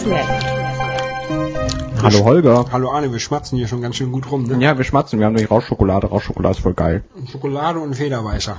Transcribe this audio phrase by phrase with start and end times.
[0.00, 2.02] 30 minutes left.
[2.02, 2.64] Hallo Holger.
[2.72, 4.62] Hallo Arne, wir schmatzen hier schon ganz schön gut rum, ne?
[4.62, 6.06] Ja, wir schmatzen, wir haben nämlich Rauschschokolade.
[6.06, 7.04] Rauschschokolade ist voll geil.
[7.30, 8.56] Schokolade und Federweißer.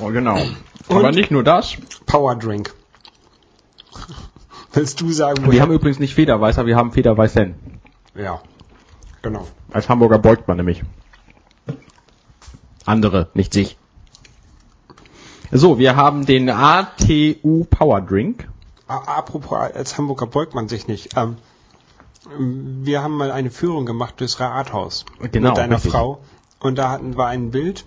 [0.00, 0.38] Oh, genau.
[0.88, 1.76] Aber nicht nur das.
[2.06, 2.72] Powerdrink.
[4.72, 7.54] Willst du sagen, Wir haben übrigens nicht Federweißer, wir haben Federweißen.
[8.16, 8.40] Ja,
[9.22, 9.46] genau.
[9.72, 10.82] Als Hamburger beugt man nämlich.
[12.84, 13.76] Andere, nicht sich.
[15.50, 18.48] So, wir haben den ATU Power Drink.
[18.86, 21.16] Apropos, als Hamburger beugt man sich nicht.
[21.16, 21.36] Ähm,
[22.38, 25.92] wir haben mal eine Führung gemacht durchs Rathaus Genau, mit deiner richtig.
[25.92, 26.20] Frau.
[26.60, 27.84] Und da hatten wir ein Bild.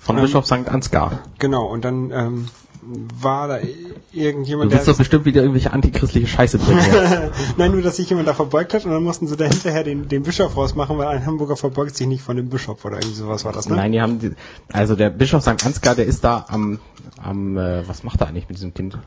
[0.00, 0.68] Von Ähm, Bischof St.
[0.68, 1.20] Ansgar.
[1.38, 2.48] Genau, und dann ähm,
[2.82, 3.66] war da Du
[4.12, 6.80] irgendjemand, willst doch bestimmt wieder irgendwelche antichristliche Scheiße bringen.
[7.56, 10.08] Nein, nur, dass sich jemand da verbeugt hat und dann mussten sie da hinterher den,
[10.08, 13.44] den Bischof rausmachen, weil ein Hamburger verbeugt sich nicht von dem Bischof oder irgendwie sowas
[13.44, 13.76] war das, ne?
[13.76, 14.32] Nein, die haben, die,
[14.72, 15.64] also der Bischof St.
[15.64, 16.80] Ansgar, der ist da am,
[17.22, 18.98] am, äh, was macht er eigentlich mit diesem Kind?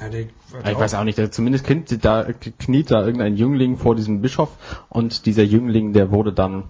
[0.00, 2.26] Ja, der, Ich weiß auch nicht, der, zumindest kniet da,
[2.58, 4.50] kniet da irgendein Jüngling vor diesem Bischof
[4.88, 6.64] und dieser Jüngling, der wurde dann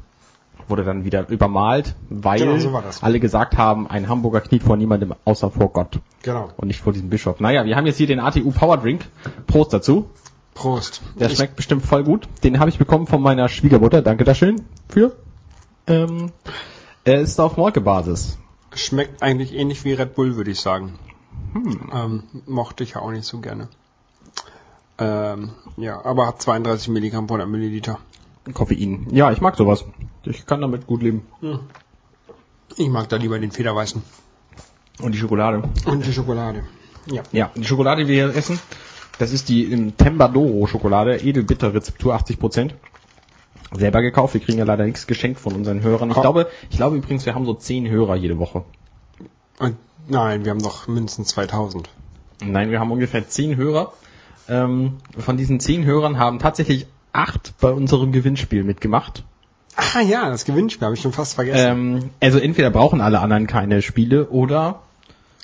[0.71, 5.15] wurde dann wieder übermalt, weil Genau, so alle gesagt haben, ein Hamburger kniet vor niemandem
[5.25, 6.51] außer vor Gott Genau.
[6.57, 7.41] und nicht vor diesem Bischof.
[7.41, 9.07] Naja, wir haben jetzt hier den ATU Power Drink.
[9.47, 10.09] Prost dazu.
[10.55, 11.03] Prost.
[11.19, 12.29] Der Ich- schmeckt bestimmt voll gut.
[12.45, 14.03] Den habe ich bekommen von meiner Schwiegermutter.
[14.03, 15.17] Danke da schön für.
[15.87, 16.33] Ähm,
[17.05, 18.39] er ist auf Molkebasis.
[18.75, 20.99] Schmeckt eigentlich ähnlich wie Red Bull, würde ich sagen.
[21.93, 23.69] Ähm, mochte ich ja auch nicht so gerne.
[24.99, 27.99] Ähm, ja, aber hat 32 Milligramm pro 100 Milliliter.
[28.53, 29.07] Koffein.
[29.11, 29.85] Ja, ich mag sowas.
[30.25, 31.27] Ich kann damit gut leben.
[32.77, 34.03] Ich mag da lieber den Federweißen.
[35.01, 35.63] Und die Schokolade.
[35.87, 36.65] Und die Schokolade.
[37.07, 37.23] Ja.
[37.33, 38.59] Ja, die Schokolade, die wir hier essen,
[39.19, 42.73] das ist die im Tembadoro Schokolade, edelbitter Rezeptur 80%.
[43.73, 46.11] Selber gekauft, wir kriegen ja leider nichts geschenkt von unseren Hörern.
[46.11, 46.21] Ich Ah.
[46.23, 48.65] glaube, ich glaube übrigens, wir haben so 10 Hörer jede Woche.
[49.59, 49.77] Und
[50.09, 51.89] nein, wir haben doch mindestens 2000.
[52.45, 53.93] Nein, wir haben ungefähr 10 Hörer.
[54.49, 59.25] Ähm, von diesen 10 Hörern haben tatsächlich 8 bei unserem Gewinnspiel mitgemacht.
[59.77, 61.67] Ah ja, das Gewinnspiel habe ich schon fast vergessen.
[61.69, 64.81] Ähm, also entweder brauchen alle anderen keine Spiele oder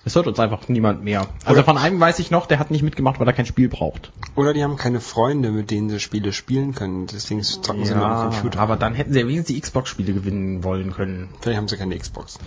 [0.04, 1.26] es hört uns einfach niemand mehr.
[1.44, 3.68] Also Oder- von einem weiß ich noch, der hat nicht mitgemacht, weil er kein Spiel
[3.68, 4.12] braucht.
[4.36, 7.08] Oder die haben keine Freunde, mit denen sie Spiele spielen können.
[7.08, 8.60] Deswegen zocken sie nur am Computer.
[8.60, 11.30] aber dann hätten sie ja wenigstens die Xbox-Spiele gewinnen wollen können.
[11.40, 12.38] Vielleicht haben sie keine Xbox.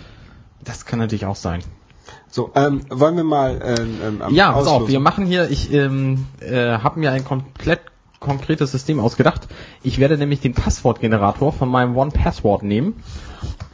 [0.64, 1.62] Das kann natürlich auch sein.
[2.30, 6.26] So, ähm, wollen wir mal ähm, ähm, Ja, pass auf, wir machen hier, ich ähm,
[6.40, 7.80] äh, habe mir ein komplett
[8.20, 9.48] konkretes System ausgedacht.
[9.82, 13.02] Ich werde nämlich den Passwortgenerator von meinem One-Password nehmen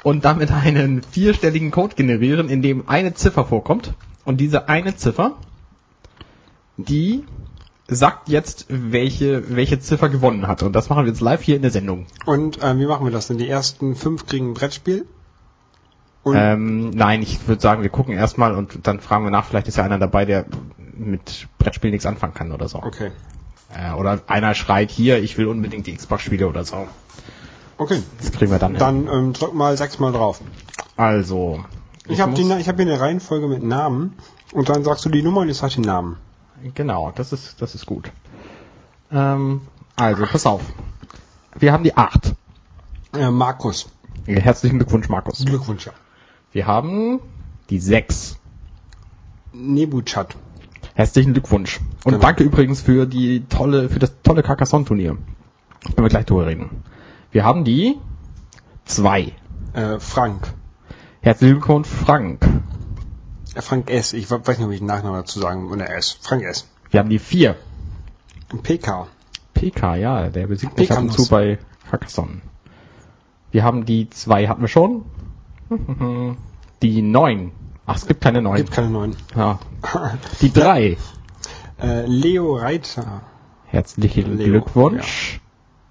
[0.03, 3.93] und damit einen vierstelligen Code generieren, in dem eine Ziffer vorkommt.
[4.25, 5.37] Und diese eine Ziffer,
[6.77, 7.25] die
[7.89, 10.63] sagt jetzt, welche, welche Ziffer gewonnen hat.
[10.63, 12.07] Und das machen wir jetzt live hier in der Sendung.
[12.25, 13.39] Und ähm, wie machen wir das denn?
[13.39, 15.07] Die ersten fünf kriegen ein Brettspiel?
[16.23, 19.69] Und Ähm, nein, ich würde sagen, wir gucken erstmal und dann fragen wir nach, vielleicht
[19.69, 20.47] ist ja einer dabei, der
[20.97, 22.83] mit Brettspiel nichts anfangen kann oder so.
[22.83, 23.13] okay.
[23.75, 26.87] Äh, oder einer schreit hier, ich will unbedingt die Xbox-Spiele oder so.
[27.79, 28.03] Okay.
[28.19, 28.75] Das kriegen wir dann.
[28.75, 30.41] Dann ähm, drück mal sechsmal drauf.
[30.97, 31.65] Also.
[32.09, 34.15] Ich, habe muss- hab ich hier eine Reihenfolge mit Namen
[34.53, 36.17] und dann sagst du die Nummer und ich sag den Namen.
[36.75, 38.11] Genau, das ist, das ist gut.
[39.13, 39.63] Ähm,
[39.97, 40.63] also, pass auf.
[41.59, 42.35] Wir haben die 8.
[43.15, 43.89] Äh, Markus.
[44.27, 45.45] Herzlichen Glückwunsch, Markus.
[45.45, 45.87] Glückwunsch.
[45.87, 45.93] Ja.
[46.53, 47.21] Wir haben
[47.71, 48.37] die 6.
[49.53, 50.37] Nebuchat.
[50.97, 51.79] Herzlichen Glückwunsch.
[52.05, 52.19] Und Genau.
[52.19, 55.17] danke übrigens für die tolle, für das tolle Carcassonne-Turnier.
[55.95, 56.83] Wenn wir gleich drüber reden.
[57.31, 57.97] Wir haben die
[58.87, 59.33] 2.
[59.75, 60.53] Äh, Frank.
[61.21, 62.43] Herzlichen Glückwunsch, Frank.
[63.55, 64.15] Äh, Frank S.
[64.15, 66.19] Ich we- weiß nicht, ob ich den Nachnamen dazu sagen oder S.
[66.23, 66.67] Frank S.
[66.91, 67.57] Wir haben die 4.
[68.63, 69.07] PK.
[69.55, 71.59] PK, ja, der besiegt mich ab und zu bei
[71.91, 72.41] Carcassonne.
[73.51, 75.05] Wir haben die 2 hatten wir schon.
[76.83, 77.53] Die 9.
[77.87, 78.57] Ach, es gibt keine 9.
[78.57, 79.17] Gibt keine neuen.
[79.35, 79.59] Ja.
[80.41, 80.97] Die 3.
[81.81, 83.23] Äh, Leo Reiter.
[83.67, 85.41] Herzlichen Leo, Glückwunsch.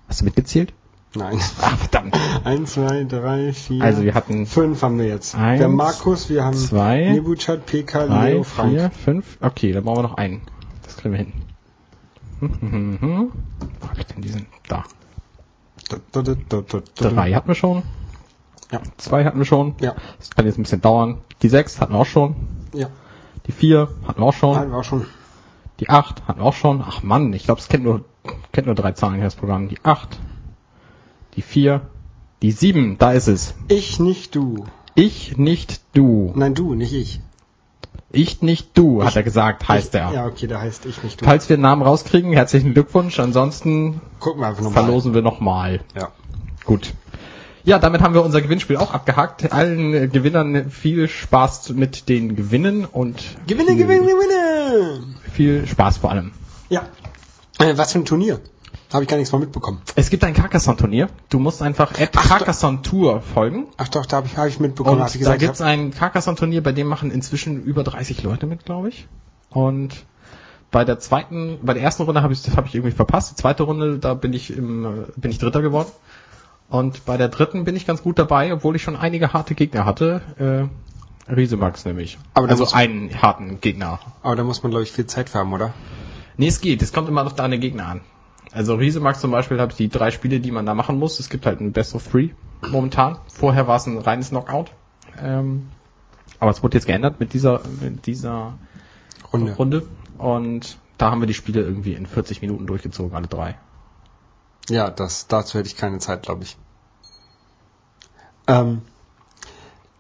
[0.08, 0.74] Hast du mitgezählt?
[1.16, 1.40] Nein.
[1.62, 2.18] Ach, verdammt.
[2.44, 3.82] Eins, zwei, drei, vier.
[3.84, 5.36] Also wir hatten fünf haben wir jetzt.
[5.36, 8.72] Eins, haben Markus, wir haben zwei, Nebuchat, PK, 3, Leo, Frank.
[8.72, 9.38] 4, 5.
[9.42, 10.42] Okay, dann brauchen wir noch einen.
[10.84, 11.34] Das kriegen wir hin.
[12.42, 14.48] Wo hab ich denn diesen?
[14.68, 14.84] Da.
[16.96, 17.84] Drei hatten wir schon.
[18.76, 18.82] Ja.
[18.98, 19.76] Zwei hatten wir schon.
[19.80, 19.96] Ja.
[20.20, 21.20] Das kann jetzt ein bisschen dauern.
[21.42, 22.36] Die sechs hatten wir auch schon.
[22.74, 22.88] Ja.
[23.48, 24.56] Die vier hatten wir auch schon.
[24.56, 25.06] Hatten wir auch schon.
[25.80, 26.82] Die 8 hatten wir auch schon.
[26.86, 28.06] Ach Mann, ich glaube, es kennt nur,
[28.54, 29.68] kennt nur drei Zahlen hier, das Programm.
[29.68, 30.18] Die 8,
[31.36, 31.82] die 4,
[32.42, 33.56] die 7, da ist es.
[33.68, 34.66] Ich, nicht du.
[34.96, 36.32] Ich, nicht du.
[36.36, 37.20] Nein, du, nicht ich.
[38.12, 40.14] Ich, nicht du, hat er gesagt, heißt ich, er.
[40.14, 41.26] Ja, okay, da heißt ich, nicht du.
[41.26, 43.20] Falls wir einen Namen rauskriegen, herzlichen Glückwunsch.
[43.20, 44.86] Ansonsten Gucken wir einfach nochmal.
[44.86, 45.82] verlosen wir nochmal.
[45.94, 46.10] Ja.
[46.64, 46.94] Gut.
[47.66, 49.52] Ja, damit haben wir unser Gewinnspiel auch abgehakt.
[49.52, 55.04] Allen Gewinnern viel Spaß mit den Gewinnen und Gewinne, gewinne, gewinne!
[55.32, 56.32] viel Spaß vor allem.
[56.70, 56.84] Ja.
[57.60, 58.40] Äh, was für ein Turnier?
[58.94, 59.82] Habe ich gar nichts mal mitbekommen.
[59.96, 61.10] Es gibt ein Carcassonne-Turnier.
[61.30, 63.66] Du musst einfach at Ach, Carcassonne Tour folgen.
[63.78, 64.98] Ach doch, da habe ich, hab ich mitbekommen.
[64.98, 68.46] Und hab ich da gesagt, gibt's ein Carcassonne-Turnier, bei dem machen inzwischen über 30 Leute
[68.46, 69.08] mit, glaube ich.
[69.50, 70.06] Und
[70.72, 73.32] bei der zweiten, bei der ersten Runde habe ich, das habe ich irgendwie verpasst.
[73.32, 75.90] Die zweite Runde, da bin ich im, äh, bin ich Dritter geworden.
[76.70, 79.86] Und bei der dritten bin ich ganz gut dabei, obwohl ich schon einige harte Gegner
[79.86, 80.70] hatte.
[81.28, 82.18] Äh, Riesemax nämlich.
[82.34, 84.00] Aber da also muss- einen harten Gegner.
[84.22, 85.74] aber da muss man, glaube ich, viel Zeit für haben, oder?
[86.38, 86.82] Nee, es geht.
[86.82, 88.02] Es kommt immer auf deine Gegner an.
[88.52, 91.20] Also Riesemax zum Beispiel habe ich die drei Spiele, die man da machen muss.
[91.20, 92.30] Es gibt halt ein Best of Three
[92.70, 93.18] momentan.
[93.28, 94.72] Vorher war es ein reines Knockout.
[95.22, 95.70] Ähm,
[96.40, 98.54] aber es wurde jetzt geändert mit dieser, mit dieser
[99.32, 99.54] Runde.
[99.54, 99.84] Runde.
[100.18, 103.56] Und da haben wir die Spiele irgendwie in 40 Minuten durchgezogen, alle drei.
[104.70, 106.58] Ja, das, dazu hätte ich keine Zeit, glaube ich.
[108.48, 108.82] Ähm,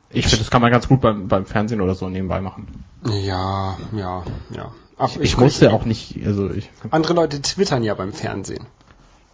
[0.09, 2.83] Ich finde, das kann man ganz gut beim, beim Fernsehen oder so nebenbei machen.
[3.05, 4.71] ja, ja, ja.
[4.97, 8.65] Ach, Ich, muss ja auch nicht, also ich Andere Leute twittern ja beim Fernsehen.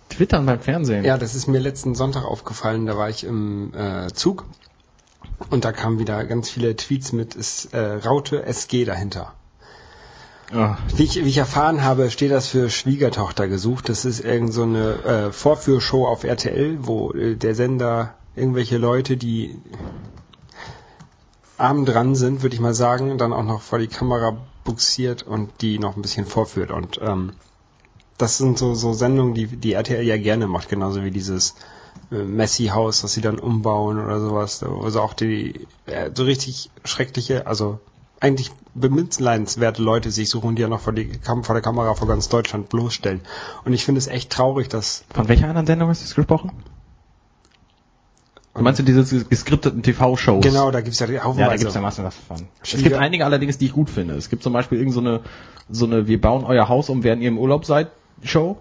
[0.10, 1.06] twittern beim Fernsehen.
[1.06, 2.86] Ja, das ist mir letzten Sonntag aufgefallen.
[2.88, 4.46] Da war ich im äh, Zug
[5.50, 9.34] und da kamen wieder ganz viele Tweets mit ist, äh, Raute SG dahinter.
[10.54, 13.88] Ah, Wie ich, wie ich erfahren habe, steht das für Schwiegertochter gesucht.
[13.88, 19.16] Das ist irgend so eine äh, Vorführshow auf RTL, wo äh, der Sender irgendwelche Leute,
[19.16, 19.56] die
[21.58, 25.50] arm dran sind, würde ich mal sagen, dann auch noch vor die Kamera buxiert und
[25.62, 26.72] die noch ein bisschen vorführt.
[26.72, 27.34] Und ähm,
[28.18, 31.56] das sind so, so Sendungen, die, die RTL ja gerne macht, genauso wie dieses
[32.12, 34.62] äh, Messi-Haus, das sie dann umbauen oder sowas.
[34.64, 37.80] Also auch die äh, so richtig schreckliche, also
[38.22, 42.30] eigentlich bemitleidenswerte Leute sich suchen, die ja noch vor, die vor der Kamera vor ganz
[42.30, 43.22] Deutschland bloßstellen.
[43.66, 46.52] Und ich finde es echt traurig, dass Von welcher anderen Sendung hast du das gesprochen?
[48.54, 50.44] Du meinst du diese geskripteten TV-Shows?
[50.44, 51.60] genau, da gibt's ja Ja, da haufenweise.
[51.60, 52.48] gibt's ja Massen was von.
[52.62, 54.16] Es gibt einige allerdings, die ich gut finde.
[54.16, 55.22] Es gibt zum Beispiel irgend so eine,
[55.70, 57.92] so eine Wir bauen euer Haus um, während ihr im Urlaub seid,
[58.24, 58.58] Show.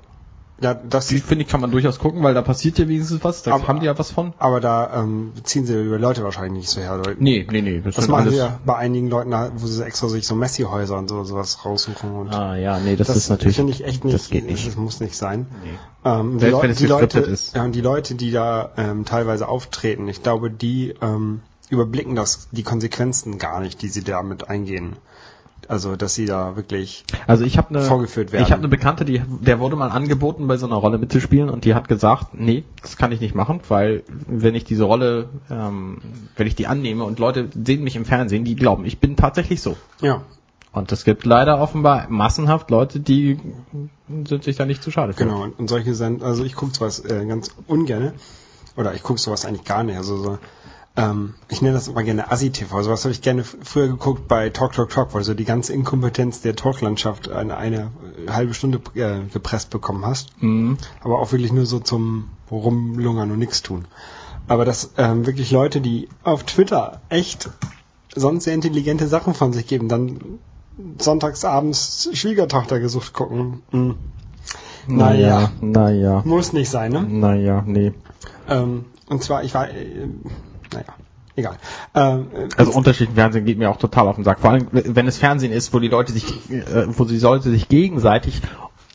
[0.60, 3.42] Ja, das Die finde ich kann man durchaus gucken, weil da passiert ja wenigstens was.
[3.42, 4.34] Da Aber- haben die ja was von.
[4.38, 6.96] aber da ähm, ziehen sie über Leute wahrscheinlich nicht so her.
[6.98, 7.16] Leute.
[7.18, 7.80] Nee, nee, nee.
[7.80, 8.34] Das, Das machen alles.
[8.34, 12.10] sie ja bei einigen Leuten, wo sie extra sich so Messi-Häuser und so, sowas raussuchen.
[12.12, 13.56] Und Ah ja, nee, das, das ist natürlich.
[13.56, 14.14] finde ich echt nicht.
[14.14, 14.66] Das geht nicht.
[14.66, 15.46] Das muss nicht sein.
[15.64, 15.70] Nee.
[16.04, 17.56] Ähm, die, Selbst Leu- wenn es die Leute, ist.
[17.56, 21.40] Ja, und die Leute, die da ähm, teilweise auftreten, ich glaube, die ähm,
[21.70, 24.96] überblicken das, die Konsequenzen gar nicht, die sie damit eingehen.
[25.70, 28.42] Also, dass sie da wirklich Also ich habe eine vorgeführt werden.
[28.42, 31.64] Ich habe eine Bekannte, die der wurde mal angeboten, bei so einer Rolle mitzuspielen und
[31.64, 35.98] die hat gesagt, nee, das kann ich nicht machen, weil wenn ich diese Rolle, ähm,
[36.34, 39.62] wenn ich die annehme und Leute sehen mich im Fernsehen, die glauben, ich bin tatsächlich
[39.62, 39.76] so.
[40.00, 40.22] ja,
[40.72, 43.38] Und es gibt leider offenbar massenhaft Leute, die
[44.24, 45.22] sind sich da nicht zu schade für.
[45.22, 45.46] genau.
[45.56, 48.14] Und, solche Send also ich gucke sowas äh, ganz ungerne.
[48.76, 49.96] Oder ich gucke sowas eigentlich gar nicht.
[49.96, 50.38] Also so,
[50.96, 52.82] ähm, ich nenne das immer gerne Assi-TV.
[52.82, 55.72] Sowas habe ich gerne früher geguckt bei Talk Talk Talk, weil du so die ganze
[55.72, 57.90] Inkompetenz der Talklandschaft eine, eine
[58.26, 60.30] äh, halbe Stunde äh, gepresst bekommen hast.
[60.42, 60.78] Mhm.
[61.02, 63.86] aber auch wirklich nur so zum Rumlungern und nichts tun.
[64.48, 67.50] Aber dass ähm, wirklich Leute, die auf Twitter echt
[68.14, 70.18] sonst sehr intelligente Sachen von sich geben, dann
[70.98, 73.62] sonntagsabends Schwiegertochter gesucht gucken.
[73.70, 73.94] Hm.
[74.86, 77.02] Naja, naja, muss nicht sein, ne?
[77.02, 77.92] naja, nee.
[78.48, 80.08] Ähm, und zwar, ich war, äh,
[80.72, 80.86] naja,
[81.36, 81.56] egal.
[81.94, 84.40] Ähm, äh, Also unterschiedlichen Fernsehen geht mir auch total auf den Sack.
[84.40, 87.68] Vor allem, wenn es Fernsehen ist, wo die Leute sich, äh, wo die Leute sich
[87.68, 88.42] gegenseitig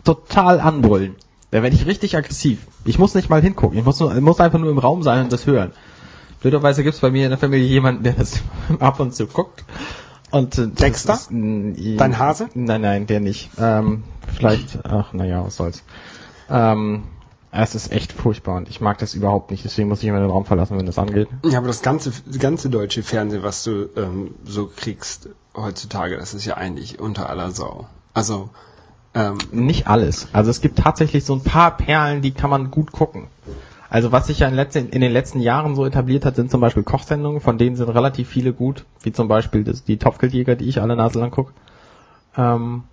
[0.04, 1.16] total anbrüllen.
[1.52, 2.60] Da werde ich richtig aggressiv.
[2.86, 3.78] Ich muss nicht mal hingucken.
[3.78, 5.72] Ich muss, nur, muss einfach nur im Raum sein und das hören.
[6.42, 8.42] Blöderweise gibt es bei mir in der Familie jemanden, der das
[8.80, 9.64] ab und zu guckt.
[10.32, 11.14] Und, äh, Dexter?
[11.14, 12.50] ist, mm, Dein Hase?
[12.56, 13.50] Nein, nein, der nicht.
[13.58, 14.04] Ähm,
[14.36, 15.84] vielleicht, ach naja, was soll's.
[16.50, 17.04] Ähm,
[17.64, 19.64] es ist echt furchtbar und ich mag das überhaupt nicht.
[19.64, 21.28] Deswegen muss ich immer den Raum verlassen, wenn das angeht.
[21.44, 26.46] Ja, aber das ganze, ganze deutsche Fernsehen, was du ähm, so kriegst heutzutage, das ist
[26.46, 27.88] ja eigentlich unter aller Sau.
[28.14, 28.50] Also,
[29.14, 30.28] ähm, Nicht alles.
[30.34, 33.28] Also es gibt tatsächlich so ein paar Perlen, die kann man gut gucken.
[33.90, 36.60] Also was sich ja in, letzten, in den letzten Jahren so etabliert hat, sind zum
[36.60, 40.68] Beispiel Kochsendungen, von denen sind relativ viele gut, wie zum Beispiel das, die Topfgeldjäger, die
[40.68, 41.54] ich alle Nase lang gucke.
[42.36, 42.84] Ähm,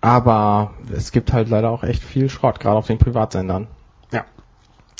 [0.00, 3.66] aber es gibt halt leider auch echt viel Schrott, gerade auf den Privatsendern.
[4.12, 4.24] ja.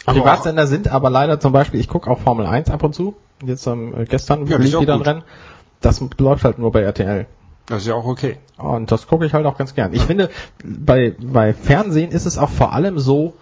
[0.06, 3.16] Aber Privatsender sind aber leider zum Beispiel, ich gucke auch Formel 1 ab und zu,
[3.44, 5.02] jetzt ähm, gestern Ja, lief wieder ein.
[5.02, 5.22] Rennen.
[5.80, 7.26] Das läuft halt nur bei RTL.
[7.66, 8.38] das ist ja auch okay.
[8.58, 9.92] Und das gucke ich halt auch ganz gern.
[9.94, 10.28] Ich finde,
[10.64, 13.34] bei, bei Fernsehen ist es auch vor allem so,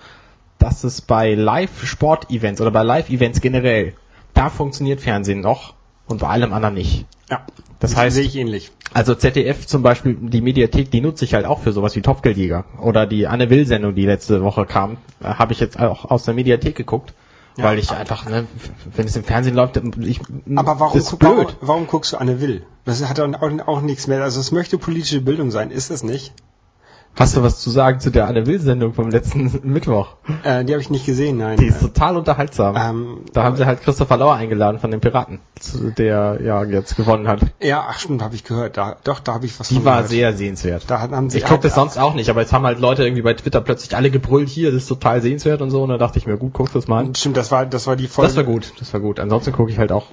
[0.58, 3.94] dass es bei Live-Sport-Events oder bei Live-Events generell,
[4.34, 5.74] da funktioniert Fernsehen noch
[6.06, 7.06] und bei allem anderen nicht.
[7.30, 7.42] Ja.
[7.80, 8.70] Das heißt- sehe ich ähnlich.
[8.94, 12.64] Also ZDF zum Beispiel, die Mediathek, die nutze ich halt auch für sowas wie Topfgeldjäger.
[12.80, 16.34] Oder die Anne Will-Sendung, die letzte Woche kam, äh, habe ich jetzt auch aus der
[16.34, 17.14] Mediathek geguckt.
[17.56, 17.64] Ja.
[17.64, 18.46] Weil ich einfach, ne,
[18.94, 20.20] wenn es im Fernsehen läuft, ich,
[20.54, 21.56] Aber warum, guck, warum, blöd.
[21.60, 22.62] warum guckst du Anne Will?
[22.84, 24.22] Das hat dann auch, auch nichts mehr.
[24.22, 26.32] Also es möchte politische Bildung sein, ist es nicht?
[27.18, 30.14] Hast du was zu sagen zu der Anne Will-Sendung vom letzten Mittwoch?
[30.44, 31.58] Äh, die habe ich nicht gesehen, nein.
[31.58, 32.76] Die ist total unterhaltsam.
[32.76, 35.40] Ähm, da haben sie halt Christopher Lauer eingeladen von den Piraten,
[35.98, 37.40] der ja jetzt gewonnen hat.
[37.60, 38.76] ja, ach stimmt, habe ich gehört.
[38.76, 40.10] Da, doch, da habe ich was Die war gehört.
[40.10, 40.84] sehr sehenswert.
[40.86, 43.22] Da haben sie Ich gucke das sonst auch nicht, aber jetzt haben halt Leute irgendwie
[43.22, 46.18] bei Twitter plötzlich alle gebrüllt, hier, das ist total sehenswert und so, und da dachte
[46.18, 47.14] ich mir, gut, guck das mal an.
[47.16, 48.28] Stimmt, das war, das war die Folge.
[48.28, 49.18] Das war gut, das war gut.
[49.18, 50.06] Ansonsten gucke ich halt auch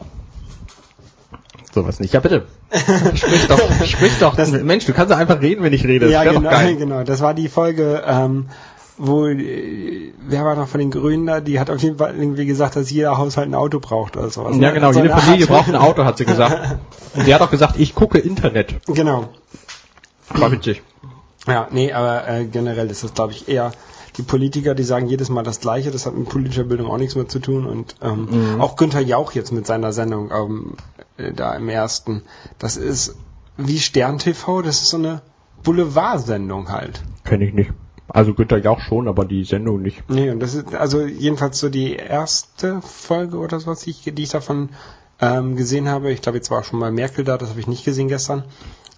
[1.75, 2.13] sowas nicht.
[2.13, 2.45] Ja, bitte.
[3.15, 4.35] sprich doch, sprich doch.
[4.35, 6.09] Das- Mensch, du kannst ja einfach reden, wenn ich rede.
[6.09, 6.75] Ja, genau, doch geil.
[6.79, 7.03] genau.
[7.03, 8.47] Das war die Folge, ähm,
[8.97, 11.39] wo, äh, wer war noch von den Grünen da?
[11.41, 14.55] Die hat auf jeden Fall irgendwie gesagt, dass jeder Haushalt ein Auto braucht oder sowas.
[14.55, 14.73] Ja, ne?
[14.73, 16.79] genau, So jede Familie braucht ein Auto, hat sie gesagt.
[17.13, 18.75] Und die hat auch gesagt, ich gucke Internet.
[18.87, 19.29] Genau.
[20.29, 20.81] War witzig.
[21.47, 23.71] Ja, nee, aber äh, generell ist das, glaube ich, eher
[24.17, 25.91] die Politiker, die sagen jedes Mal das Gleiche.
[25.91, 27.65] Das hat mit politischer Bildung auch nichts mehr zu tun.
[27.65, 32.23] Und ähm, auch Günther Jauch jetzt mit seiner Sendung ähm, äh, da im ersten.
[32.59, 33.15] Das ist
[33.57, 34.61] wie Stern TV.
[34.61, 35.21] Das ist so eine
[35.63, 37.01] Boulevard-Sendung halt.
[37.23, 37.71] Kenne ich nicht.
[38.07, 40.07] Also Günther Jauch schon, aber die Sendung nicht.
[40.09, 44.23] Nee, und das ist also jedenfalls so die erste Folge oder so, was ich, die
[44.23, 44.69] ich davon
[45.19, 46.11] ähm, gesehen habe.
[46.11, 48.43] Ich glaube, jetzt war auch schon mal Merkel da, das habe ich nicht gesehen gestern.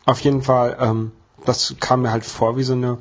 [0.05, 1.11] Auf jeden Fall, ähm,
[1.45, 2.97] das kam mir halt vor wie so eine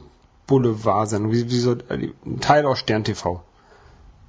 [0.46, 3.42] Boulevard-Sendung, wie, wie so äh, ein Teil aus Stern TV.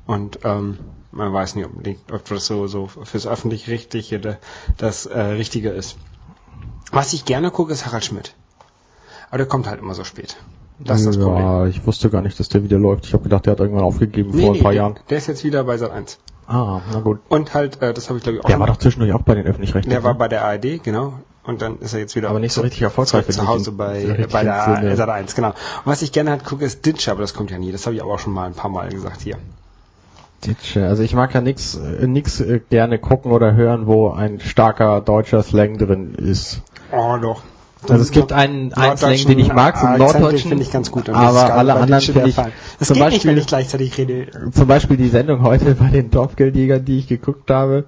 [0.07, 0.79] Und ähm,
[1.11, 4.37] man weiß nicht, ob, die- ob das so, so fürs öffentlich-rechtliche da-
[4.77, 5.95] das äh, Richtige ist.
[6.91, 8.33] Was ich gerne gucke, ist Harald Schmidt.
[9.29, 10.37] Aber der kommt halt immer so spät.
[10.79, 11.43] Das ist das Problem.
[11.43, 13.05] ja, ich wusste gar nicht, dass der wieder läuft.
[13.07, 14.99] Ich habe gedacht, der hat irgendwann aufgegeben vor ein paar der, Jahren.
[15.09, 16.19] der ist jetzt wieder bei Sat 1.
[16.45, 17.19] Ah, na gut.
[17.27, 19.35] Und halt, äh, das habe ich glaube ich auch Der war doch zwischendurch auch bei
[19.35, 19.89] den Öffentlich-Rechtlichen.
[19.89, 21.13] der war bei der ARD, genau.
[21.43, 24.43] Und dann ist er jetzt wieder Aber nicht so richtig erfolgreich, zu Hause bei, bei
[24.43, 24.95] der.
[24.95, 25.49] Sat 1, genau.
[25.49, 27.71] Und was ich gerne halt gucke, ist Ditch, aber das kommt ja nie.
[27.71, 29.37] Das habe ich aber auch schon mal ein paar Mal gesagt hier.
[30.45, 30.87] Ditsche.
[30.87, 35.01] Also ich mag ja nix, äh, nix äh, gerne gucken oder hören, wo ein starker
[35.01, 36.61] deutscher Slang drin ist.
[36.91, 37.41] Oh, doch.
[37.83, 40.71] Also es gibt einen, einen Slang, den ich mag, so einen den Norddeutschen, finde ich
[40.71, 41.09] ganz gut.
[41.09, 42.35] Aber alle anderen finde ich.
[42.35, 44.51] Das zum geht nicht, wenn Beispiel, ich gleichzeitig rede.
[44.51, 47.85] zum Beispiel die Sendung heute bei den Dorfgeldjägern, die ich geguckt habe.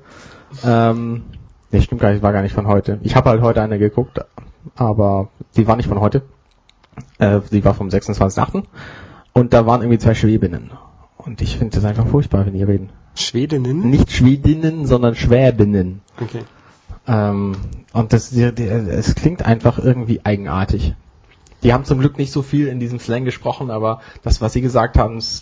[0.64, 1.24] Ähm,
[1.72, 3.00] nee, stimmt gar nicht, war gar nicht von heute.
[3.04, 4.20] Ich habe halt heute eine geguckt,
[4.76, 6.24] aber die war nicht von heute.
[7.18, 8.64] Äh, die war vom 26.8.
[9.34, 10.72] Und da waren irgendwie zwei Schwäbinnen.
[11.26, 12.90] Und ich finde das einfach furchtbar, wenn die reden.
[13.14, 13.90] Schwedinnen?
[13.90, 16.02] Nicht Schwedinnen, sondern Schwäbinnen.
[16.22, 16.44] Okay.
[17.08, 17.56] Ähm,
[17.92, 20.96] und das, es klingt einfach irgendwie eigenartig.
[21.64, 24.62] Die haben zum Glück nicht so viel in diesem Slang gesprochen, aber das, was sie
[24.62, 25.42] gesagt haben, es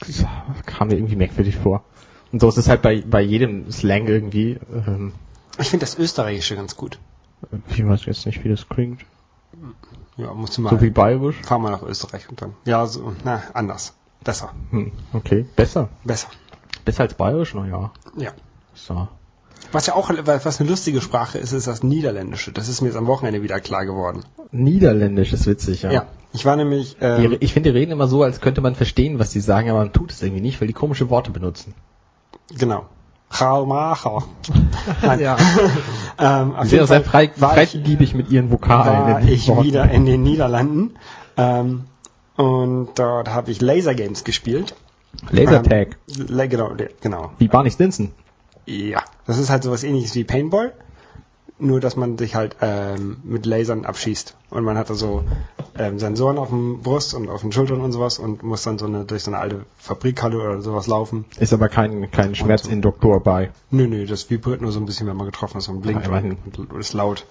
[0.66, 1.84] kam mir irgendwie merkwürdig vor.
[2.32, 4.58] Und so ist es halt bei, bei jedem Slang irgendwie.
[4.88, 5.14] Ähm,
[5.60, 6.98] Ich finde das Österreichische ganz gut.
[7.70, 9.02] ich weiß jetzt nicht, wie das klingt.
[10.18, 10.72] Ja, musst du mal.
[10.72, 11.36] So wie bayerisch.
[11.44, 12.54] fahr mal nach Österreich und dann.
[12.66, 13.94] Ja, so, na, anders.
[14.24, 14.52] Besser.
[14.72, 15.90] Hm, okay, besser.
[16.04, 16.28] Besser.
[16.86, 17.92] Besser als bayerisch, naja.
[18.18, 18.32] Ja.
[18.74, 19.08] So.
[19.72, 22.52] Was ja auch was eine lustige Sprache ist, ist das Niederländische.
[22.52, 24.24] Das ist mir jetzt am Wochenende wieder klar geworden.
[24.52, 25.92] Niederländisch ist witzig, ja.
[25.92, 26.06] Ja.
[26.34, 29.20] Ich war nämlich, Die, ähm, ich finde, die reden immer so, als könnte man verstehen,
[29.20, 31.74] was die sagen, aber man tut es irgendwie nicht, weil die komische Worte benutzen.
[32.58, 32.86] genau.
[33.42, 34.24] Raumacher.
[35.20, 35.36] Ja.
[36.20, 39.14] ähm, auf Sie sind sehr Fall frei, war ich, freigebig mit ihren Vokalen.
[39.14, 39.64] war ich Worten.
[39.64, 40.96] wieder in den Niederlanden.
[41.36, 41.84] Ähm,
[42.38, 44.74] und dort habe ich Laser Games gespielt.
[45.32, 45.98] Lasertag.
[46.18, 47.32] Ähm, le- genau, genau.
[47.40, 48.12] Wie Barney Stinson.
[48.66, 49.04] Ja.
[49.26, 50.74] Das ist halt sowas ähnliches wie Paintball.
[51.60, 54.36] Nur, dass man sich halt ähm, mit Lasern abschießt.
[54.52, 55.24] Und man hat da so
[55.80, 58.86] ähm, Sensoren auf dem Brust und auf den Schultern und sowas und muss dann so
[58.86, 61.26] eine durch so eine alte Fabrikhalle oder sowas laufen.
[61.40, 63.50] Ist aber kein, kein Schmerzinduktor bei.
[63.72, 66.08] Nö, nö, das vibriert nur so ein bisschen, wenn man getroffen ist und blinkt Ah,
[66.10, 66.38] immerhin.
[66.56, 67.26] und ist laut.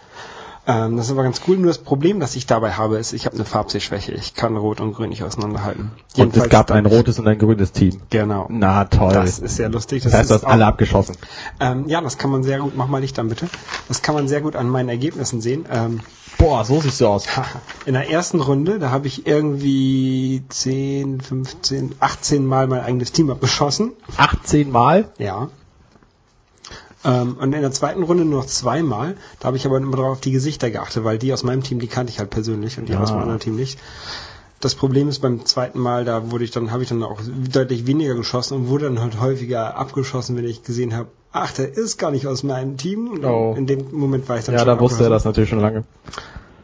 [0.66, 1.56] Ähm, das ist aber ganz cool.
[1.56, 4.12] Nur das Problem, das ich dabei habe, ist, ich habe eine Farbsehschwäche.
[4.12, 5.92] Ich kann Rot und Grün nicht auseinanderhalten.
[6.16, 8.00] Und es gab ein rotes und ein grünes Team.
[8.10, 8.46] Genau.
[8.50, 9.12] Na toll.
[9.12, 10.02] Das ist sehr lustig.
[10.02, 11.16] das heißt, du hast alle abgeschossen.
[11.60, 13.48] Ähm, ja, das kann man sehr gut, mach mal Licht an bitte.
[13.88, 15.66] Das kann man sehr gut an meinen Ergebnissen sehen.
[15.70, 16.00] Ähm,
[16.38, 17.26] Boah, so siehst du aus.
[17.86, 23.30] in der ersten Runde, da habe ich irgendwie 10, 15, 18 Mal mein eigenes Team
[23.30, 23.92] abgeschossen.
[24.16, 25.08] 18 Mal?
[25.18, 25.48] Ja.
[27.06, 29.16] Ähm, und in der zweiten Runde nur noch zweimal.
[29.38, 31.78] Da habe ich aber immer drauf auf die Gesichter geachtet, weil die aus meinem Team,
[31.78, 33.02] die kannte ich halt persönlich und die Ah.
[33.02, 33.78] aus meinem anderen Team nicht.
[34.60, 37.20] Das Problem ist beim zweiten Mal, da wurde ich dann, habe ich dann auch
[37.52, 41.76] deutlich weniger geschossen und wurde dann halt häufiger abgeschossen, wenn ich gesehen habe, ach, der
[41.76, 43.22] ist gar nicht aus meinem Team.
[43.24, 43.54] Oh.
[43.56, 45.84] In dem Moment war ich dann Ja, schon da wusste er das natürlich schon lange.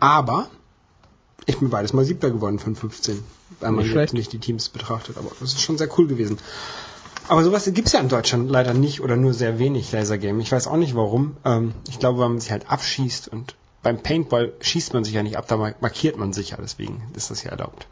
[0.01, 0.49] Aber
[1.47, 3.23] ich bin beides mal siebter geworden von 15.
[3.61, 6.39] Weil man Nicht nicht die Teams betrachtet, aber das ist schon sehr cool gewesen.
[7.33, 10.43] Aber sowas gibt's ja in Deutschland leider nicht oder nur sehr wenig Lasergame.
[10.43, 11.39] Ich weiß auch nicht warum.
[11.47, 15.23] Ähm, ich glaube, weil man sich halt abschießt und beim Paintball schießt man sich ja
[15.23, 17.87] nicht ab, da mar- markiert man sich ja, deswegen ist das ja erlaubt.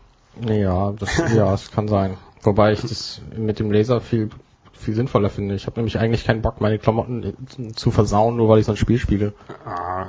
[0.47, 2.19] Ja, das, ja, es kann sein.
[2.43, 4.29] Wobei ich das mit dem Laser viel,
[4.73, 5.55] viel sinnvoller finde.
[5.55, 7.35] Ich habe nämlich eigentlich keinen Bock, meine Klamotten
[7.75, 9.33] zu versauen, nur weil ich so ein Spiel spiele.
[9.65, 10.09] Ah,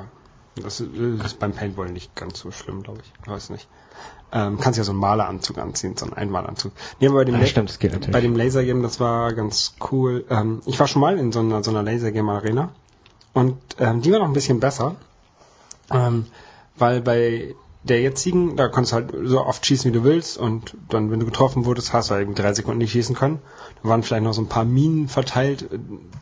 [0.55, 3.11] Das ist beim Paintball nicht ganz so schlimm, glaube ich.
[3.23, 3.67] Ich weiß nicht.
[4.33, 6.71] Ähm, kannst ja so einen Maleranzug anziehen, so einen Einmalanzug.
[6.99, 8.11] Nee, aber bei dem, Ja, La- stimmt, das geht natürlich.
[8.13, 10.25] bei dem Lasergame, das war ganz cool.
[10.29, 12.69] Ähm, ich war schon mal in so einer, so einer Lasergame-Arena
[13.33, 14.95] und ähm, die war noch ein bisschen besser,
[15.91, 16.25] ähm,
[16.75, 20.75] weil bei der jetzigen, da konntest du halt so oft schießen, wie du willst und
[20.89, 23.39] dann, wenn du getroffen wurdest, hast du halt eben drei Sekunden nicht schießen können.
[23.83, 25.79] Da waren vielleicht noch so ein paar Minen verteilt, äh,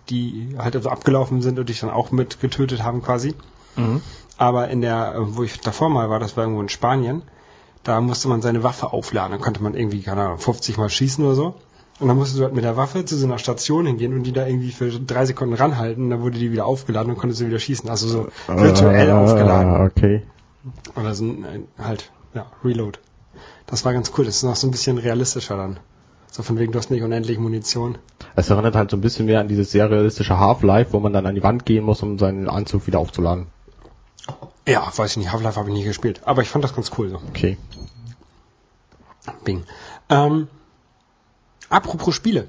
[0.09, 3.35] die halt so abgelaufen sind und dich dann auch mit getötet haben quasi.
[3.75, 4.01] Mhm.
[4.37, 7.23] Aber in der, wo ich davor mal war, das war irgendwo in Spanien,
[7.83, 9.31] da musste man seine Waffe aufladen.
[9.33, 11.55] Dann konnte man irgendwie, keine Ahnung, 50 Mal schießen oder so.
[11.99, 14.31] Und dann musstest du halt mit der Waffe zu so einer Station hingehen und die
[14.31, 16.05] da irgendwie für drei Sekunden ranhalten.
[16.05, 17.89] Und dann wurde die wieder aufgeladen und konntest du wieder schießen.
[17.89, 19.73] Also so virtuell aufgeladen.
[19.73, 20.23] Ah, okay.
[20.95, 22.99] Oder so ein- halt, ja, Reload.
[23.65, 24.23] Das war ganz cool.
[24.25, 25.77] Das ist noch so ein bisschen realistischer dann.
[26.31, 27.97] So von wegen, du hast nicht unendlich Munition.
[28.35, 31.25] Es erinnert halt so ein bisschen mehr an dieses sehr realistische Half-Life, wo man dann
[31.25, 33.47] an die Wand gehen muss, um seinen Anzug wieder aufzuladen.
[34.69, 35.31] Ja, weiß ich nicht.
[35.31, 36.21] Half-Life habe ich nie gespielt.
[36.25, 37.19] Aber ich fand das ganz cool so.
[37.29, 37.57] Okay.
[39.43, 39.63] Bing.
[40.09, 40.47] Ähm,
[41.69, 42.47] apropos Spiele.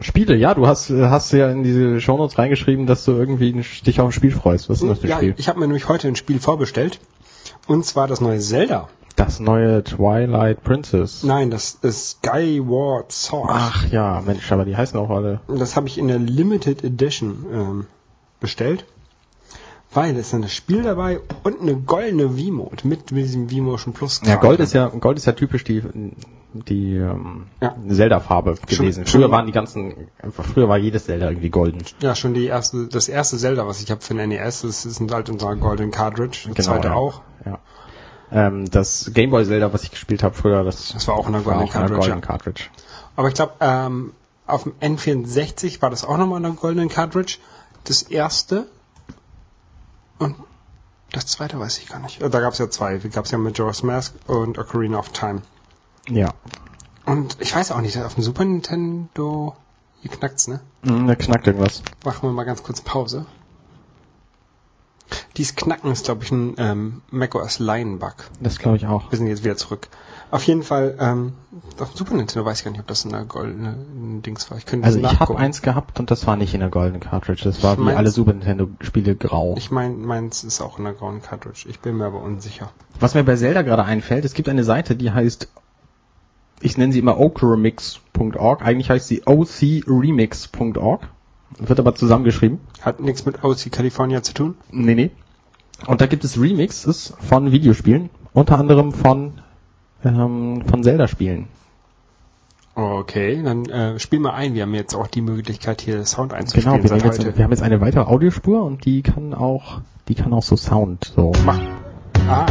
[0.00, 4.08] Spiele, ja, du hast, hast ja in diese Shownotes reingeschrieben, dass du irgendwie dich auf
[4.08, 4.68] ein Spiel freust.
[4.68, 5.34] Was ist das für ein Ja, Spiel?
[5.36, 7.00] ich habe mir nämlich heute ein Spiel vorbestellt.
[7.66, 8.88] Und zwar das neue Zelda.
[9.16, 11.24] Das neue Twilight Princess.
[11.24, 13.50] Nein, das ist Skyward Sword.
[13.52, 15.40] Ach ja, Mensch, aber die heißen auch alle.
[15.48, 17.86] Das habe ich in der Limited Edition ähm,
[18.38, 18.84] bestellt.
[19.92, 24.20] Weil es ist ein Spiel dabei und eine goldene V-Mode mit, mit diesem V-Motion Plus.
[24.24, 25.82] Ja, Gold ist ja, Gold ist ja typisch die,
[26.52, 27.74] die ähm, Ja.
[27.88, 29.06] Zelda-Farbe gewesen.
[29.06, 31.82] schon- früher waren die ganzen, einfach früher war jedes Zelda irgendwie golden.
[32.02, 35.00] Ja, schon die erste, das erste Zelda, was ich habe für den NES, das ist
[35.10, 36.50] halt unser Golden Cartridge.
[36.54, 36.94] Das zweite ja.
[36.94, 37.22] auch.
[37.46, 37.58] Ja.
[38.30, 41.40] Ähm, das Gameboy Zelda, was ich gespielt habe früher, das, Das war auch in der
[41.42, 41.98] Golden Cartridge.
[42.00, 42.26] Golden ja.
[42.26, 42.64] Cartridge.
[43.16, 44.12] Aber ich glaube, ähm,
[44.46, 47.38] auf dem N64 war das auch nochmal in der Golden Cartridge.
[47.84, 48.66] Das erste.
[51.28, 52.22] Das zweite weiß ich gar nicht.
[52.22, 52.96] Äh, Da gab es ja zwei.
[52.96, 55.42] Da gab es ja Majora's Mask und Ocarina of Time.
[56.08, 56.32] Ja.
[57.04, 59.54] Und ich weiß auch nicht, auf dem Super Nintendo,
[60.00, 60.60] hier knackt's, ne?
[60.84, 61.82] Mhm, da knackt irgendwas.
[62.02, 63.26] Machen wir mal ganz kurz Pause.
[65.38, 68.14] Dies Knacken ist, glaube ich, ein ähm, macOS Lion-Bug.
[68.40, 69.10] Das glaube ich auch.
[69.10, 69.88] Wir sind jetzt wieder zurück.
[70.30, 71.32] Auf jeden Fall, ähm,
[71.80, 73.76] auf dem Super Nintendo weiß ich gar nicht, ob das in der goldene
[74.26, 74.58] Dings war.
[74.58, 77.42] Ich könnte Also ich habe eins gehabt und das war nicht in der Golden Cartridge.
[77.44, 79.54] Das war Ich wie mein's- alle Super Nintendo Spiele grau.
[79.56, 81.66] Ich meine, meins ist auch in der grauen Cartridge.
[81.68, 82.70] Ich bin mir aber unsicher.
[83.00, 85.48] Was mir bei Zelda gerade einfällt, es gibt eine Seite, die heißt,
[86.60, 91.08] ich nenne sie immer okremix.org, eigentlich heißt sie ocremix.org,
[91.58, 92.58] wird aber zusammengeschrieben.
[92.82, 94.56] Hat nichts mit OC California zu tun?
[94.70, 95.10] Nee, nee.
[95.86, 99.34] Und da gibt es Remixes von Videospielen, unter anderem von,
[100.04, 101.46] ähm, von Zelda-Spielen.
[102.74, 104.54] Okay, dann äh, spiel mal ein.
[104.54, 107.36] Wir haben jetzt auch die Möglichkeit, hier Sound Genau, einzuspielen wir, seit nehmen jetzt, heute.
[107.36, 111.12] wir haben jetzt eine weitere Audiospur und die kann auch, die kann auch so Sound,
[111.14, 111.32] so.
[111.44, 111.58] Mach.
[112.28, 112.46] Ah.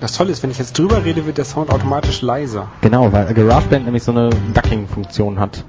[0.00, 2.68] Das Tolle ist, wenn ich jetzt drüber rede, wird der Sound automatisch leiser.
[2.80, 5.64] Genau, weil GarageBand nämlich so eine Ducking-Funktion hat.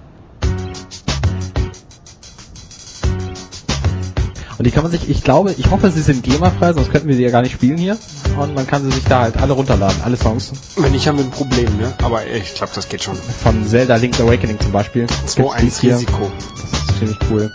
[4.63, 7.15] Und die kann man sich, ich glaube, ich hoffe, sie sind GEMA-frei, sonst könnten wir
[7.15, 7.97] sie ja gar nicht spielen hier.
[8.39, 10.53] Und man kann sie sich da halt alle runterladen, alle Songs.
[10.77, 11.93] Wenn nicht, haben wir ein Problem, ne?
[12.01, 13.17] Aber ich glaube, das geht schon.
[13.17, 15.01] Von Zelda Link's Awakening zum Beispiel.
[15.07, 15.95] Gibt's 2-1 dies hier.
[15.95, 16.31] Risiko.
[16.61, 17.51] Das ist ziemlich cool.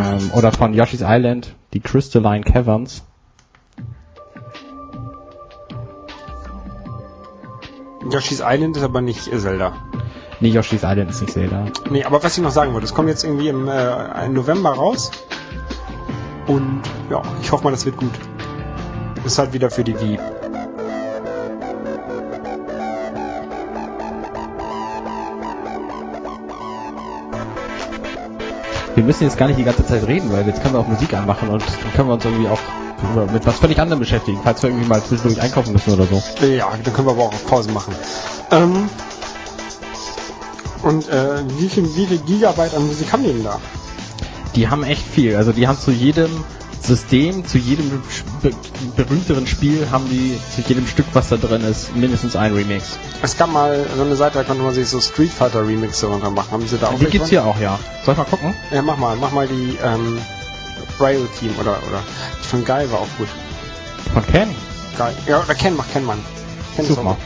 [0.00, 3.02] Ähm, oder von Yoshi's Island, die Crystalline Caverns.
[8.08, 9.72] Yoshi's Island ist aber nicht Zelda.
[10.38, 11.64] Nee, Yoshi's Island ist nicht Zelda.
[11.90, 14.70] Nee, aber was ich noch sagen wollte, es kommt jetzt irgendwie im, äh, im November
[14.70, 15.10] raus.
[16.46, 18.12] Und ja, ich hoffe mal, das wird gut.
[19.24, 20.18] Ist halt wieder für die Wii.
[28.94, 31.14] Wir müssen jetzt gar nicht die ganze Zeit reden, weil jetzt können wir auch Musik
[31.14, 32.60] anmachen und dann können wir uns irgendwie auch
[33.32, 36.22] mit was völlig anderem beschäftigen, falls wir irgendwie mal zwischendurch einkaufen müssen oder so.
[36.46, 37.94] Ja, dann können wir aber auch auf Pause machen.
[38.50, 38.88] Ähm,
[40.82, 43.58] und äh, wie viel, wie viel Gigabyte an Musik haben die denn da?
[44.54, 45.36] Die haben echt viel.
[45.36, 46.44] Also die haben zu jedem
[46.80, 48.02] System, zu jedem
[48.42, 48.50] be
[48.96, 52.98] berühmteren Spiel haben die zu jedem Stück, was da drin ist, mindestens ein Remix.
[53.22, 56.30] Es gab mal so eine Seite, da konnte man sich so Street Fighter Remixe runter
[56.30, 56.50] machen.
[56.50, 57.78] Haben sie da auch Die gibt's hier auch, ja.
[58.04, 58.54] Soll ich mal gucken?
[58.72, 60.18] Ja, mach mal, mach mal die ähm,
[60.98, 62.02] Braille Team oder oder
[62.42, 63.28] die von Guy war auch gut.
[64.12, 64.48] Von Ken?
[64.98, 65.12] Guy.
[65.28, 66.18] Ja, oder Ken, mach Ken, Mann.
[66.74, 67.16] Ken Such auch mal.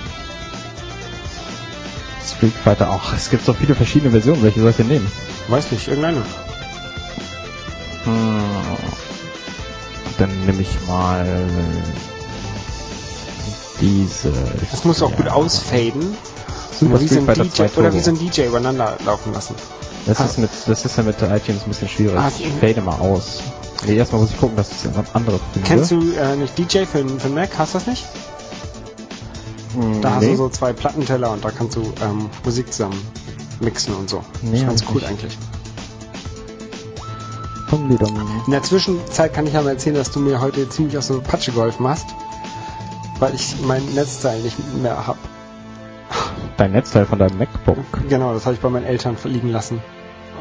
[2.27, 2.91] Street Fighter.
[2.91, 4.43] Ach, es gibt so viele verschiedene Versionen.
[4.43, 5.11] Welche soll ich denn nehmen?
[5.49, 6.23] Weiß nicht, irgendeine.
[10.47, 11.27] Nehme ich mal
[13.81, 14.33] diese.
[14.71, 15.17] Das muss auch ja.
[15.17, 16.17] gut ausfaden.
[16.79, 19.55] Super Oder wie, so ein DJ, 2 oder wie so ein DJ übereinander laufen lassen.
[20.07, 22.17] Das ist mit, das ist ja mit iTunes ein bisschen schwierig.
[22.19, 23.41] Ah, Ich fade mal aus.
[23.87, 25.69] Nee, erstmal muss ich gucken, dass ich was anderes finde.
[25.69, 27.51] Kennst du äh, nicht DJ für, für Mac?
[27.59, 28.05] Hast du das nicht?
[29.75, 30.31] Hm, Da hast nee.
[30.31, 33.01] du so zwei Plattenteller und da kannst du ähm, Musik zusammen
[33.61, 34.23] mixen und so.
[34.43, 35.07] Nee, das ist ganz cool nicht.
[35.09, 35.39] eigentlich.
[37.73, 41.17] In der Zwischenzeit kann ich ja mal erzählen, dass du mir heute ziemlich aus der
[41.17, 42.07] Patsche geholfen hast,
[43.19, 45.17] weil ich mein Netzteil nicht mehr hab.
[46.57, 47.79] Dein Netzteil von deinem MacBook.
[48.09, 49.81] Genau, das habe ich bei meinen Eltern liegen lassen.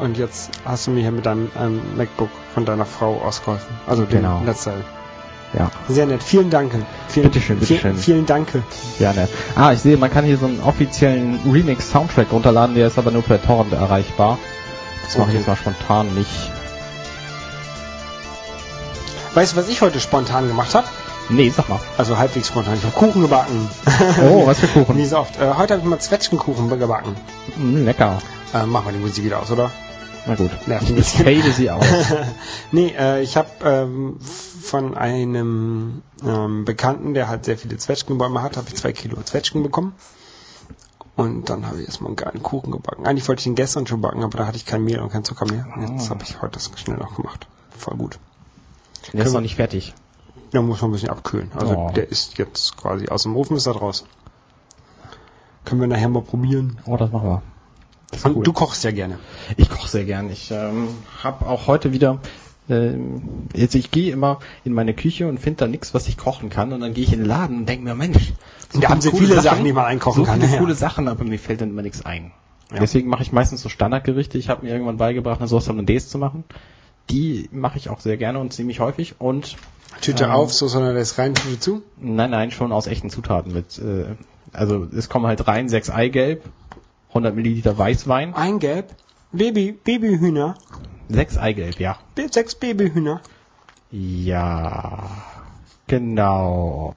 [0.00, 3.74] Und jetzt hast du mir hier mit deinem ähm, MacBook von deiner Frau ausgeholfen.
[3.86, 4.40] Also dem Genau.
[4.40, 4.84] Netzteil.
[5.52, 6.22] Ja, Sehr nett.
[6.22, 6.72] Vielen Dank.
[7.08, 7.96] Vielen, Bitteschön, vielen, bitteschön.
[7.96, 8.48] vielen Dank.
[8.98, 9.28] gerne.
[9.54, 13.22] Ah, ich sehe, man kann hier so einen offiziellen Remix-Soundtrack runterladen, der ist aber nur
[13.22, 14.38] per Torrent erreichbar.
[15.04, 15.38] Das mache ich Okay.
[15.38, 16.50] jetzt mal spontan nicht.
[19.36, 20.86] Weißt du, was ich heute spontan gemacht habe?
[21.28, 21.78] Nee, sag mal.
[21.98, 22.74] Also halbwegs spontan.
[22.76, 23.68] Ich habe Kuchen gebacken.
[24.22, 25.06] Oh, was für Wie Kuchen.
[25.06, 25.36] so oft.
[25.38, 27.14] Äh, heute habe ich mal Zwetschgenkuchen gebacken.
[27.56, 28.18] Mm, lecker.
[28.54, 29.70] Äh, mach mal die Musik wieder aus, oder?
[30.26, 30.50] Na gut.
[30.66, 31.84] Nervt ein Ich fade sie aus.
[32.72, 34.18] nee, äh, ich habe ähm,
[34.62, 39.62] von einem ähm, Bekannten, der halt sehr viele Zwetschgenbäume hat, habe ich zwei Kilo Zwetschgen
[39.62, 39.92] bekommen.
[41.14, 43.06] Und dann habe ich erstmal einen geilen Kuchen gebacken.
[43.06, 45.24] Eigentlich wollte ich ihn gestern schon backen, aber da hatte ich kein Mehl und kein
[45.24, 45.66] Zucker mehr.
[45.76, 46.10] Und jetzt Ah.
[46.14, 47.46] habe ich heute das schnell noch gemacht.
[47.76, 48.18] Voll gut.
[49.12, 49.94] Der ist noch nicht fertig.
[50.52, 51.50] Da muss man ein bisschen abkühlen.
[51.54, 51.90] Also Oh.
[51.94, 54.04] der ist jetzt quasi aus dem Ofen, ist er raus.
[55.64, 56.78] Können wir nachher mal probieren.
[56.86, 57.42] Oh, das machen wir.
[58.12, 58.44] Das Und cool.
[58.44, 59.18] du kochst ja gerne.
[59.56, 60.30] Ich koche sehr gern.
[60.30, 60.88] Ich ähm,
[61.22, 62.20] habe auch heute wieder.
[62.68, 66.48] Ähm, jetzt ich gehe immer in meine Küche und finde da nichts, was ich kochen
[66.50, 66.72] kann.
[66.72, 68.32] Und dann gehe ich in den Laden und denke mir, Mensch,
[68.80, 70.40] Da haben sie viele Sachen, die man einkochen so kann.
[70.40, 70.58] viele Ja.
[70.60, 72.32] coole Sachen, aber mir fällt dann immer nichts ein.
[72.72, 72.78] Ja.
[72.80, 74.38] Deswegen mache ich meistens so Standardgerichte.
[74.38, 76.44] Ich habe mir irgendwann beigebracht, eine Sauce Hollandaise zu machen.
[77.10, 79.20] Die mache ich auch sehr gerne und ziemlich häufig.
[79.20, 79.56] Und
[80.00, 80.30] Tüte Ähm.
[80.30, 81.82] auf, so sondern das rein, Tüte zu.
[81.96, 83.78] nein, nein, schon aus echten Zutaten mit.
[83.78, 84.16] Äh,
[84.52, 86.42] also es kommen halt rein sechs Eigelb,
[87.08, 88.94] 100 Milliliter Weißwein, Eingelb.
[89.32, 90.56] Baby, Babyhühner.
[91.08, 91.98] sechs Eigelb, ja.
[92.14, 93.20] Bi- Sechs Babyhühner.
[93.90, 95.08] Ja,
[95.86, 96.94] genau.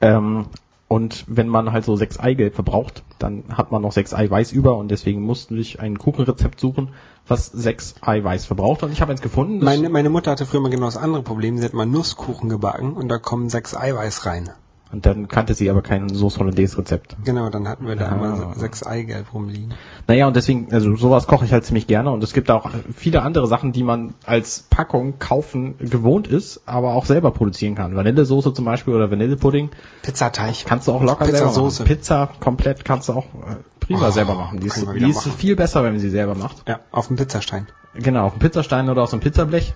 [0.00, 0.46] Ähm,
[0.88, 4.76] und wenn man halt so sechs Eigelb verbraucht, dann hat man noch sechs Eiweiß über
[4.78, 6.94] und deswegen musste ich ein Kuchenrezept suchen,
[7.26, 8.82] was sechs Eiweiß verbraucht.
[8.82, 9.62] Und ich habe eins gefunden.
[9.62, 11.58] Meine, meine Mutter hatte früher mal genau das andere Problem.
[11.58, 14.50] Sie hat mal Nusskuchen gebacken und da kommen sechs Eiweiß rein.
[14.92, 17.16] Und dann kannte sie aber kein Sauce Hollandaise Rezept.
[17.24, 18.14] Genau, dann hatten wir da Ah.
[18.14, 19.74] immer se- sechs Eigelb rumliegen.
[20.06, 23.22] Naja, und deswegen, also sowas koche ich halt ziemlich gerne und es gibt auch viele
[23.22, 27.94] andere Sachen, die man als Packung kaufen gewohnt ist, aber auch selber produzieren kann.
[27.96, 29.70] Vanillesoße zum Beispiel oder Vanillepudding.
[30.02, 30.64] Pizzateig.
[30.66, 31.82] Kannst du auch locker selber Pizzasoße.
[31.82, 31.94] machen.
[31.96, 34.60] Pizza komplett kannst du auch äh, prima Oh, selber machen.
[34.60, 36.66] Die ist, die ist viel besser, wenn man sie selber macht.
[36.68, 37.66] Ja, auf dem Pizzastein.
[37.94, 39.74] Genau, auf dem Pizzastein oder aus dem Pizzablech.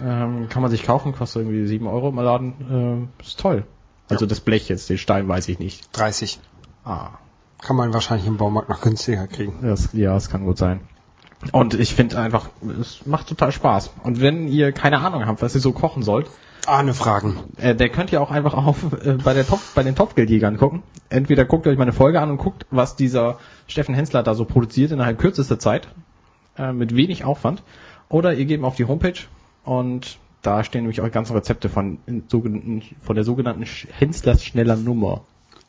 [0.00, 2.54] Ähm, kann man sich kaufen, kostet irgendwie 7 Euro im Laden.
[2.70, 3.64] Ähm, ist toll.
[4.08, 5.88] Also das Blech jetzt, den Stein weiß ich nicht.
[5.96, 6.40] 30.
[6.84, 7.10] Ah,
[7.60, 9.58] Kann man wahrscheinlich im Baumarkt noch günstiger kriegen.
[9.62, 10.80] das, ja, das kann gut sein.
[11.52, 12.48] Und ich finde einfach,
[12.80, 13.90] es macht total Spaß.
[14.02, 16.26] Und wenn ihr keine Ahnung habt, was ihr so kochen sollt,
[16.66, 17.36] Ahne Fragen.
[17.56, 20.82] äh, der könnt ihr auch einfach auf äh, bei der Topf, bei den Topfgeldjägern gucken.
[21.08, 24.90] Entweder guckt euch meine Folge an und guckt, was dieser Steffen Hensler da so produziert
[24.90, 25.88] innerhalb kürzester Zeit,
[26.58, 27.62] äh, mit wenig Aufwand.
[28.08, 29.18] Oder ihr geht auf die Homepage
[29.64, 31.98] und da stehen nämlich auch ganze Rezepte von,
[33.02, 33.64] von der sogenannten
[33.98, 35.20] Henslers schneller Nummer.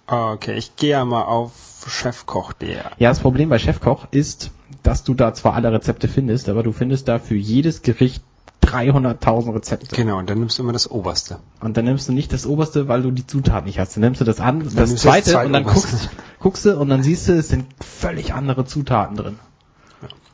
[0.07, 1.51] Okay, ich gehe ja mal auf
[1.85, 2.77] Chefkoch.de.
[2.97, 6.71] Ja, das Problem bei Chefkoch ist, dass du da zwar alle Rezepte findest, aber du
[6.71, 8.23] findest da für jedes Gericht
[8.63, 9.95] 300.000 Rezepte.
[9.95, 11.39] Genau, und dann nimmst du immer das Oberste.
[11.59, 13.97] Und dann nimmst du nicht das oberste, weil du die Zutaten nicht hast.
[13.97, 16.87] Dann nimmst du das an, das du das zweite und dann guckst, guckst du und
[16.87, 19.39] dann siehst du, es sind völlig andere Zutaten drin.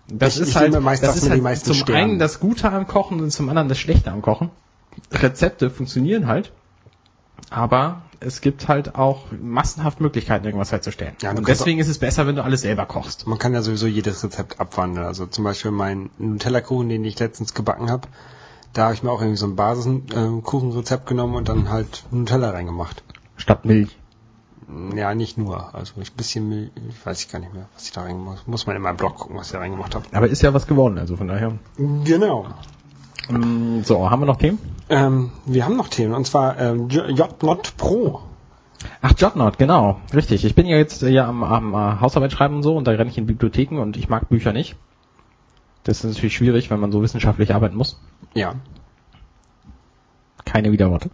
[0.07, 2.01] Das Ich- ist ich halt, meist das das ist halt zum Sternen.
[2.11, 4.49] einen das Gute am Kochen und zum anderen das Schlechte am Kochen.
[5.11, 6.51] Rezepte funktionieren halt,
[7.49, 11.15] aber es gibt halt auch massenhaft Möglichkeiten, irgendwas herzustellen.
[11.21, 13.27] Ja, du und deswegen ist es besser, wenn du alles selber kochst.
[13.27, 15.05] Man kann ja sowieso jedes Rezept abwandeln.
[15.05, 18.07] Also zum Beispiel mein Nutella-Kuchen, den ich letztens gebacken habe,
[18.73, 23.03] da habe ich mir auch irgendwie so ein Basis-Kuchenrezept genommen und dann halt Nutella reingemacht.
[23.37, 23.97] Statt Milch.
[24.95, 25.73] Ja, nicht nur.
[25.75, 28.51] Also ein bisschen ich weiß ich gar nicht mehr, was ich da reingemacht habe.
[28.51, 30.05] Muss man in meinem Blog gucken, was ich da reingemacht habe.
[30.11, 31.53] Aber ist ja was geworden, also von daher.
[31.77, 32.47] Genau.
[33.29, 34.57] Mm, So, haben wir noch Themen?
[34.89, 38.21] Ähm, wir haben noch Themen, und zwar ähm, JNot Pro.
[39.01, 40.45] Ach, Jotnot, genau, richtig.
[40.45, 42.91] Ich bin ja jetzt äh, ja am, am äh, Hausarbeit schreiben und so und da
[42.91, 44.75] renne ich in Bibliotheken und ich mag Bücher nicht.
[45.83, 47.99] Das ist natürlich schwierig, wenn man so wissenschaftlich arbeiten muss.
[48.33, 48.55] Ja,
[50.45, 51.09] Keine Widerworte.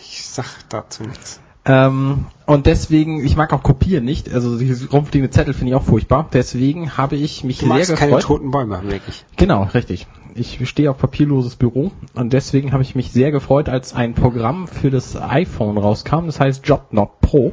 [0.00, 1.40] ich sag dazu nichts.
[1.66, 4.32] Ähm, und deswegen, ich mag auch Kopieren nicht.
[4.32, 6.28] Also diese rumfliegende Zettel finde ich auch furchtbar.
[6.32, 8.22] Deswegen habe ich mich Du sehr keine gefreut.
[8.22, 9.24] toten Bäume, wirklich.
[9.36, 10.06] Genau, richtig.
[10.34, 14.68] Ich stehe auf papierloses Büro und deswegen habe ich mich sehr gefreut, als ein Programm
[14.68, 16.26] für das iPhone rauskam.
[16.26, 17.52] Das heißt JobNot Pro.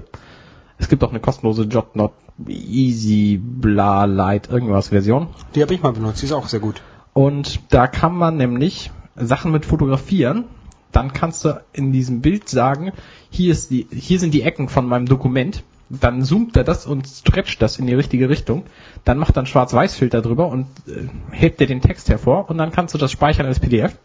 [0.77, 2.11] Es gibt auch eine kostenlose JotNot
[2.47, 5.27] Easy Bla Light irgendwas Version.
[5.55, 6.81] Die habe ich mal benutzt, die ist auch sehr gut.
[7.13, 10.45] Und da kann man nämlich Sachen mit fotografieren.
[10.93, 12.93] Dann kannst du in diesem Bild sagen,
[13.29, 15.63] hier ist die, hier sind die Ecken von meinem Dokument.
[15.89, 18.63] Dann zoomt er das und stretcht das in die richtige Richtung.
[19.03, 22.49] Dann macht er einen Schwarz-Weiß-Filter drüber und äh, hebt dir den Text hervor.
[22.49, 23.97] Und dann kannst du das speichern als PDF.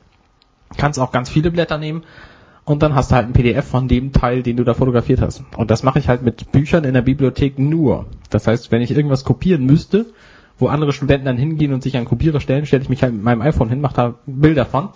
[0.77, 2.03] Kannst auch ganz viele Blätter nehmen.
[2.65, 5.43] Und dann hast du halt ein PDF von dem Teil, den du da fotografiert hast.
[5.57, 8.07] Und das mache ich halt mit Büchern in der Bibliothek nur.
[8.29, 10.07] Das heißt, wenn ich irgendwas kopieren müsste,
[10.59, 13.23] wo andere Studenten dann hingehen und sich an Kopierer stellen, stelle ich mich halt mit
[13.23, 14.91] meinem iPhone hin, mache da Bilder von.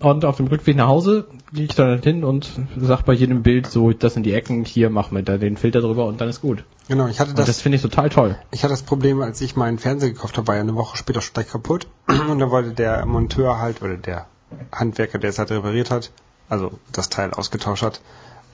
[0.00, 3.66] Und auf dem Rückweg nach Hause gehe ich dann hin und sag bei jedem Bild
[3.66, 6.40] so, das sind die Ecken, hier mach mir da den Filter drüber und dann ist
[6.40, 6.62] gut.
[6.86, 8.36] Genau, ich hatte Und das, das finde ich total toll.
[8.52, 11.20] ich hatte das Problem, als ich meinen Fernseher gekauft habe, war ja eine Woche später
[11.32, 11.88] gleich kaputt.
[12.30, 14.26] Und da wollte der Monteur halt, oder der
[14.72, 16.12] Handwerker, der es halt repariert hat,
[16.48, 18.00] also das Teil ausgetauscht hat,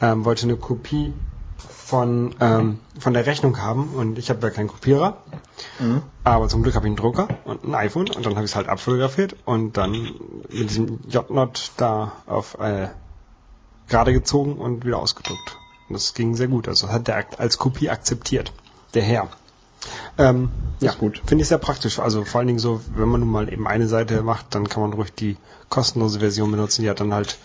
[0.01, 1.13] ähm, wollte eine Kopie
[1.59, 5.19] von, ähm, von der Rechnung haben und ich habe ja keinen Kopierer.
[6.25, 8.57] Aber zum Glück habe ich einen Drucker und ein iPhone und dann habe ich es
[8.57, 9.93] halt abfotografiert und dann
[10.49, 12.89] mit diesem J-Not da auf äh,
[13.89, 15.57] gerade gezogen und wieder ausgedruckt.
[15.89, 16.69] Und das ging sehr gut.
[16.69, 18.53] Also hat der als Kopie akzeptiert.
[18.95, 19.29] Der Herr.
[20.17, 20.49] Ähm,
[20.81, 21.21] ja, gut.
[21.27, 21.99] Finde ich sehr praktisch.
[21.99, 24.83] Also vor allen Dingen so, wenn man nun mal eben eine Seite macht, dann kann
[24.83, 25.37] man ruhig die
[25.69, 26.83] kostenlose Version benutzen.
[26.83, 27.39] Die hat dann halt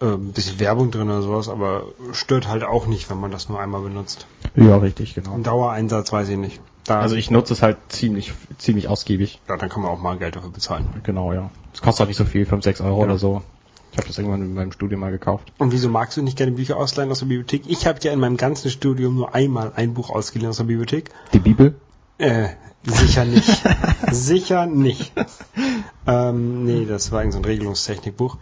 [0.00, 3.58] ein bisschen Werbung drin oder sowas, aber stört halt auch nicht, wenn man das nur
[3.60, 4.26] einmal benutzt.
[4.54, 5.34] Ja, richtig, genau.
[5.34, 6.60] Ein Dauereinsatz weiß ich nicht.
[6.84, 9.40] Da, Also ich nutze es halt ziemlich, ziemlich ausgiebig.
[9.48, 10.86] ja, dann kann man auch mal Geld dafür bezahlen.
[11.02, 11.50] Genau, ja.
[11.74, 13.04] Es kostet auch nicht so viel, 5, 6 Euro Ja.
[13.06, 13.42] oder so.
[13.92, 15.52] Ich habe das irgendwann in meinem Studium mal gekauft.
[15.58, 17.62] Und wieso magst du nicht gerne Bücher ausleihen aus der Bibliothek?
[17.66, 21.10] Ich habe ja in meinem ganzen Studium nur einmal ein Buch ausgeliehen aus der Bibliothek.
[21.32, 21.74] Die Bibel?
[22.18, 22.50] Äh,
[22.84, 23.62] sicher nicht.
[24.12, 25.12] sicher nicht.
[26.06, 28.36] Ähm, nee, das war irgendein so ein Regelungstechnikbuch.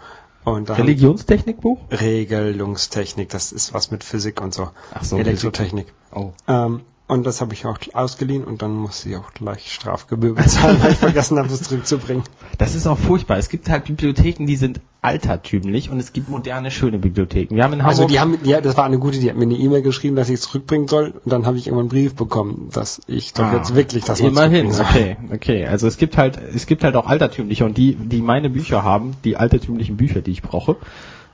[0.47, 1.91] Und Religionstechnikbuch?
[1.91, 4.71] Regelungstechnik, das ist was mit Physik und so.
[4.95, 5.93] Ach so, Elektrotechnik.
[6.15, 6.31] Oh.
[6.47, 10.79] Ähm, und das habe ich auch ausgeliehen und dann musste ich auch gleich Strafgebühr bezahlen,
[10.83, 12.25] weil ich vergessen habe, das zurückzubringen.
[12.59, 13.39] Das ist auch furchtbar.
[13.39, 17.55] Es gibt halt Bibliotheken, die sind altertümlich und es gibt moderne, schöne Bibliotheken.
[17.55, 17.99] Wir haben in Hamburg...
[18.01, 20.29] Also die haben, ja, das war eine gute, die hat mir eine E-Mail geschrieben, dass
[20.29, 23.45] ich es zurückbringen soll und dann habe ich irgendwann einen Brief bekommen, dass ich doch
[23.45, 25.67] Ah, jetzt wirklich das Immerhin, okay, okay.
[25.67, 29.13] Also es gibt halt, es gibt halt auch altertümliche und die, die meine Bücher haben,
[29.23, 30.77] die altertümlichen Bücher, die ich brauche,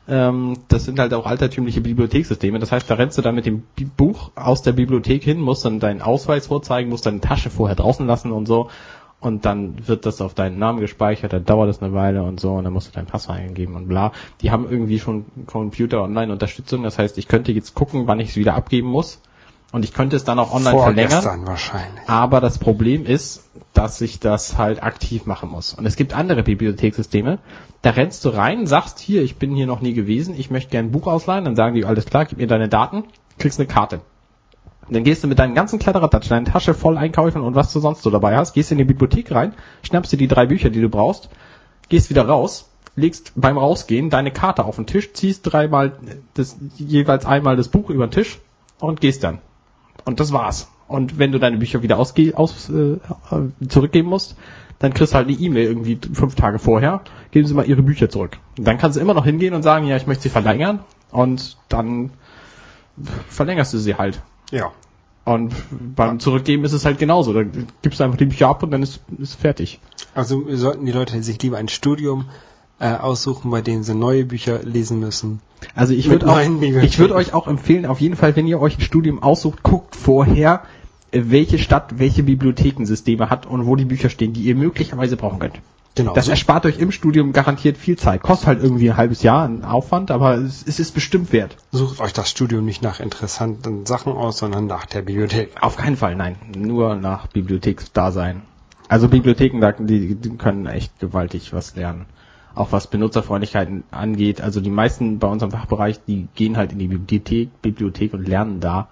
[0.06, 2.58] das sind halt auch altertümliche Bibliothekssysteme.
[2.58, 3.62] Das heißt, da rennst du dann mit dem
[3.96, 8.06] Buch aus der Bibliothek hin, musst dann deinen Ausweis vorzeigen, musst deine Tasche vorher draußen
[8.06, 8.68] lassen und so.
[9.20, 12.54] Und dann wird das auf deinen Namen gespeichert, dann dauert das eine Weile und so,
[12.54, 14.10] und dann musst du dein Passwort eingeben und bla.
[14.40, 18.54] Die haben irgendwie schon Computer-Online-Unterstützung, das heißt, ich könnte jetzt gucken, wann ich es wieder
[18.54, 19.20] abgeben muss.
[19.72, 21.10] Und ich könnte es dann auch online verlängern.
[21.10, 22.06] Vorgestern wahrscheinlich.
[22.06, 25.72] Aber das Problem ist, dass ich das halt aktiv machen muss.
[25.72, 27.38] Und es gibt andere Bibliothekssysteme,
[27.80, 30.88] da rennst du rein, sagst hier, ich bin hier noch nie gewesen, ich möchte gerne
[30.88, 33.04] ein Buch ausleihen, dann sagen die, alles klar, gib mir deine Daten,
[33.38, 34.02] kriegst eine Karte.
[34.90, 38.02] Dann gehst du mit deinem ganzen Kladderadatsch, deine Tasche voll einkaufen und was du sonst
[38.02, 40.90] so dabei hast, gehst in die Bibliothek rein, schnappst dir die drei Bücher, die du
[40.90, 41.30] brauchst,
[41.88, 45.92] gehst wieder raus, legst beim Rausgehen deine Karte auf den Tisch, ziehst dreimal
[46.34, 48.38] das, jeweils einmal das Buch über den Tisch
[48.80, 49.38] und gehst dann.
[50.04, 50.68] Und das war's.
[50.88, 52.98] Und wenn du deine Bücher wieder ausge aus, äh,
[53.68, 54.36] zurückgeben musst,
[54.78, 58.10] dann kriegst du halt eine E-Mail irgendwie fünf Tage vorher, geben sie mal ihre Bücher
[58.10, 58.38] zurück.
[58.58, 60.80] Und dann kannst du immer noch hingehen und sagen, ja, ich möchte sie verlängern.
[61.12, 62.10] Und dann
[63.28, 64.20] verlängerst du sie halt.
[64.50, 64.72] Ja.
[65.24, 67.32] Und beim Zurückgeben ist es halt genauso.
[67.32, 67.44] Da
[67.82, 69.78] gibst du einfach die Bücher ab und dann ist, ist fertig.
[70.14, 72.26] Also sollten die Leute sich lieber ein Studium
[72.82, 75.40] äh, aussuchen, bei dem sie neue Bücher lesen müssen.
[75.76, 76.26] Also ich würde
[76.82, 79.94] ich würde euch auch empfehlen, auf jeden Fall, wenn ihr euch ein Studium aussucht, guckt
[79.94, 80.62] vorher,
[81.12, 85.38] äh, welche Stadt welche Bibliothekensysteme hat und wo die Bücher stehen, die ihr möglicherweise brauchen
[85.38, 85.60] könnt.
[85.94, 86.14] Genau.
[86.14, 88.22] Das so- erspart euch im Studium garantiert viel Zeit.
[88.22, 91.56] Kostet halt irgendwie ein halbes Jahr an Aufwand, aber es, es ist bestimmt wert.
[91.70, 95.50] Sucht euch das Studium nicht nach interessanten Sachen aus, sondern nach der Bibliothek.
[95.60, 96.36] Auf keinen Fall, nein.
[96.56, 98.42] Nur nach Bibliotheksdasein.
[98.88, 102.06] Also Bibliotheken, die, die können echt gewaltig was lernen.
[102.54, 104.40] Auch was Benutzerfreundlichkeiten angeht.
[104.40, 108.60] Also die meisten bei unserem Fachbereich, die gehen halt in die Bibliothek, Bibliothek und lernen
[108.60, 108.88] da.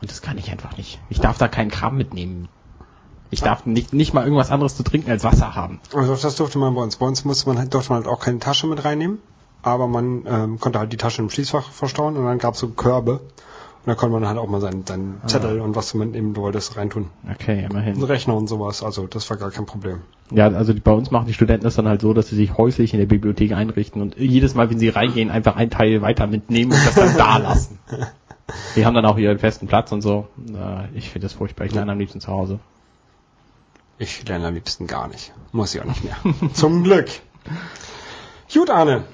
[0.00, 1.00] Und das kann ich einfach nicht.
[1.08, 2.48] Ich darf da keinen Kram mitnehmen.
[3.30, 5.80] Ich darf nicht, nicht mal irgendwas anderes zu trinken als Wasser haben.
[5.94, 6.96] Also das durfte man bei uns.
[6.96, 9.20] Bei uns musste man halt, durfte man halt auch keine Tasche mit reinnehmen.
[9.62, 12.68] Aber man ähm, konnte halt die Tasche im Schließfach verstauen und dann gab es so
[12.68, 13.20] Körbe.
[13.84, 16.76] Und da konnte man halt auch mal seinen, seinen Zettel und was du mitnehmen wolltest
[16.76, 17.10] reintun.
[17.28, 18.02] Okay, Ein immerhin.
[18.02, 18.82] Rechner und sowas.
[18.84, 20.02] Also das war gar kein Problem.
[20.30, 22.56] Ja, also die, bei uns machen die Studenten das dann halt so, dass sie sich
[22.56, 26.28] häuslich in der Bibliothek einrichten und jedes Mal, wenn sie reingehen, einfach ein Teil weiter
[26.28, 27.78] mitnehmen und das dann da lassen.
[28.76, 30.28] Die haben dann auch ihren festen Platz und so.
[30.94, 31.64] Ich finde das furchtbar.
[31.64, 32.60] Ich lerne am liebsten zu Hause.
[33.98, 35.32] Ich lerne am liebsten gar nicht.
[35.52, 36.16] Muss ich auch nicht mehr.
[36.52, 37.08] Zum Glück.
[38.52, 39.04] Gut, Arne.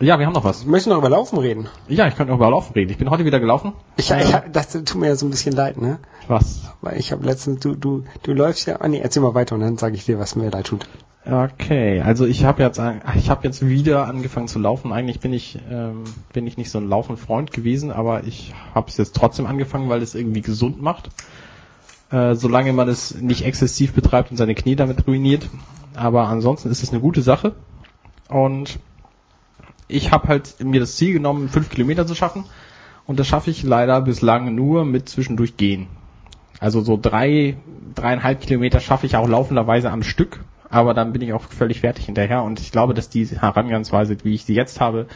[0.00, 0.64] Ja, wir haben noch was.
[0.64, 1.66] Möchtest du noch über Laufen reden?
[1.88, 2.90] Ja, ich könnte auch über Laufen reden.
[2.90, 3.72] Ich bin heute wieder gelaufen.
[3.96, 5.98] Ich, ich das tut mir ja so ein bisschen leid, ne?
[6.28, 6.72] Was?
[6.82, 9.60] Weil ich habe letztens, du, du, du läufst ja, ah nee, erzähl mal weiter und
[9.60, 10.86] dann sage ich dir, was mir leid tut.
[11.26, 12.80] Okay, also ich habe jetzt,
[13.16, 14.92] ich habe jetzt wieder angefangen zu laufen.
[14.92, 18.96] Eigentlich bin ich, ähm, bin ich nicht so ein Laufenfreund gewesen, aber ich habe es
[18.98, 21.10] jetzt trotzdem angefangen, weil es irgendwie gesund macht.
[22.12, 25.50] Äh, solange man es nicht exzessiv betreibt und seine Knie damit ruiniert.
[25.94, 27.56] Aber ansonsten ist es eine gute Sache.
[28.28, 28.78] Und
[29.88, 32.44] ich habe halt mir das Ziel genommen, fünf Kilometer zu schaffen.
[33.06, 35.86] Und das schaffe ich leider bislang nur mit zwischendurch gehen.
[36.60, 37.56] Also so drei,
[37.94, 40.44] dreieinhalb Kilometer schaffe ich auch laufenderweise am Stück.
[40.68, 42.42] Aber dann bin ich auch völlig fertig hinterher.
[42.42, 45.06] Und ich glaube, dass diese Herangehensweise, wie ich sie jetzt habe,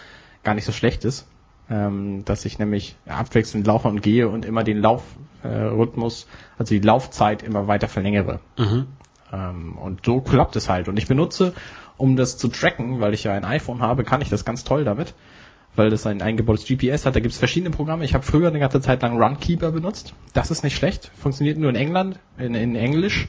[0.42, 1.28] gar nicht so schlecht ist.
[1.70, 6.80] Ähm, dass ich nämlich abwechselnd laufe und gehe und immer den Laufrhythmus, äh, also die
[6.80, 8.40] Laufzeit immer weiter verlängere.
[8.58, 8.87] Mhm.
[9.32, 10.88] Ähm, und so klappt es halt.
[10.88, 11.54] Und ich benutze
[12.02, 14.82] um das zu tracken, weil ich ja ein iPhone habe, kann ich das ganz toll
[14.82, 15.14] damit,
[15.76, 17.14] weil das ein eingebautes GPS hat.
[17.14, 18.04] Da gibt es verschiedene Programme.
[18.04, 20.12] Ich habe früher eine ganze Zeit lang Runkeeper benutzt.
[20.32, 21.12] Das ist nicht schlecht.
[21.14, 23.28] Funktioniert nur in England, in, in Englisch.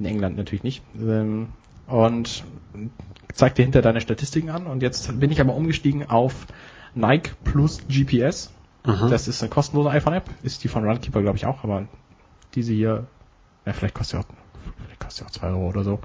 [0.00, 0.82] In England natürlich nicht.
[1.00, 1.50] Ähm,
[1.86, 2.42] und
[3.34, 4.66] zeigt dir hinter deine Statistiken an.
[4.66, 6.48] Und jetzt bin ich aber umgestiegen auf
[6.96, 8.52] Nike Plus GPS.
[8.84, 9.10] Mhm.
[9.10, 10.28] Das ist eine kostenlose iPhone-App.
[10.42, 11.62] Ist die von Runkeeper, glaube ich, auch.
[11.62, 11.86] Aber
[12.56, 13.06] diese hier,
[13.64, 14.34] ja, vielleicht kostet sie auch,
[14.82, 16.00] vielleicht kostet sie auch zwei Euro oder so.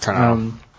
[0.00, 0.38] Keine Ahnung.
[0.38, 0.69] Ähm,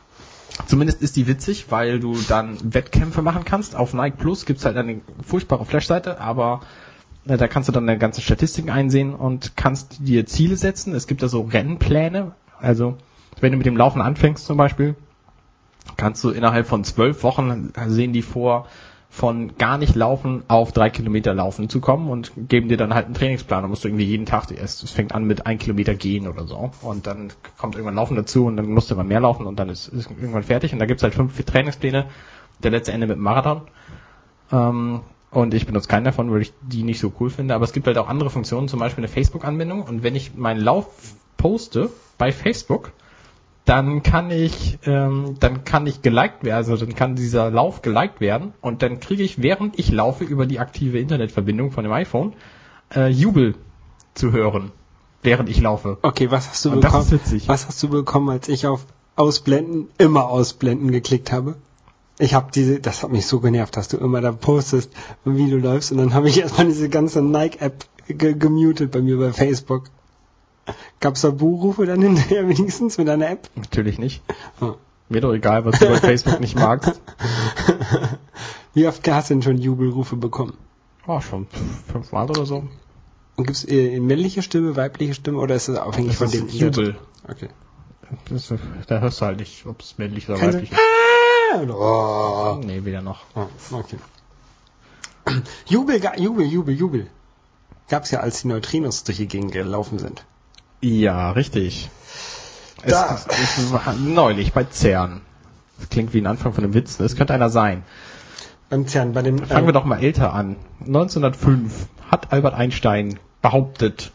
[0.66, 3.76] Zumindest ist die witzig, weil du dann Wettkämpfe machen kannst.
[3.76, 6.62] Auf Nike Plus gibt's halt eine furchtbare Flashseite, aber
[7.26, 10.94] äh, da kannst du dann deine ganzen Statistiken einsehen und kannst dir Ziele setzen.
[10.94, 12.34] Es gibt da so Rennpläne.
[12.60, 12.98] Also
[13.40, 14.96] wenn du mit dem Laufen anfängst zum Beispiel,
[15.98, 18.68] kannst du innerhalb von zwölf Wochen sehen die vor,
[19.14, 23.08] von gar nicht laufen auf drei Kilometer laufen zu kommen und geben dir dann halt
[23.08, 23.62] einen Trainingsplan.
[23.62, 26.48] Da musst du irgendwie jeden Tag erst, es fängt an mit ein Kilometer gehen oder
[26.48, 26.72] so.
[26.82, 29.68] Und dann kommt irgendwann Laufen dazu und dann musst du immer mehr laufen und dann
[29.68, 30.72] ist, ist irgendwann fertig.
[30.72, 32.06] Und da gibt's halt fünf Trainingspläne.
[32.64, 33.64] Der letzte Ende mit Marathon.
[34.50, 37.54] Ähm, und ich benutze keinen davon, weil ich die nicht so cool finde.
[37.54, 39.84] Aber es gibt halt auch andere Funktionen, zum Beispiel eine Facebook-Anbindung.
[39.84, 40.88] Und wenn ich meinen Lauf
[41.36, 42.94] poste bei Facebook,
[43.66, 48.20] dann kann ich, ähm, dann kann ich geliked werden, also dann kann dieser Lauf geliked
[48.20, 52.34] werden und dann kriege ich, während ich laufe über die aktive Internetverbindung von dem iPhone,
[52.94, 53.56] äh, Jubel
[54.14, 54.72] zu hören,
[55.22, 55.98] während ich laufe.
[56.02, 57.20] Okay, was hast du und bekommen?
[57.46, 61.56] Was hast du bekommen, als ich auf Ausblenden, immer Ausblenden geklickt habe?
[62.18, 64.92] Ich habe diese, das hat mich so genervt, dass du immer da postest,
[65.24, 69.32] wie du läufst und dann habe ich erstmal diese ganze Nike-App gemutet bei mir bei
[69.32, 69.86] Facebook.
[71.00, 73.50] Gab's da Buchrufe dann hinterher wenigstens mit einer App?
[73.56, 74.22] Natürlich nicht.
[74.60, 74.76] Hm.
[75.10, 77.02] Mir doch egal, was du bei Facebook nicht magst.
[78.74, 80.54] Wie oft hast du denn schon Jubelrufe bekommen?
[81.06, 81.48] Oh, schon
[81.92, 82.64] fünfmal oder so.
[83.36, 86.96] Und gibt's äh, männliche Stimme, weibliche Stimme oder ist das abhängig das von dem Jubel?
[87.28, 87.50] Okay.
[88.30, 88.54] Das,
[88.88, 90.80] da hörst du halt nicht, ob es männlich oder Keine weiblich ist.
[91.70, 92.62] Oh.
[92.64, 93.26] Nee, weder noch.
[93.36, 93.98] Oh, okay.
[95.66, 97.08] Jubel, Jubel, Jubel, Jubel.
[97.90, 100.24] Gab's ja, als die Neutrinos durch die Gegend gelaufen sind.
[100.82, 101.90] Ja, richtig.
[102.84, 105.22] Es, es, war neulich bei CERN.
[105.78, 107.00] Das klingt wie ein Anfang von einem Witz.
[107.00, 107.84] Es könnte einer sein.
[108.70, 109.40] Beim CERN, bei dem.
[109.40, 110.56] Fangen wir doch mal älter an.
[110.80, 114.12] 1905 hat Albert Einstein behauptet,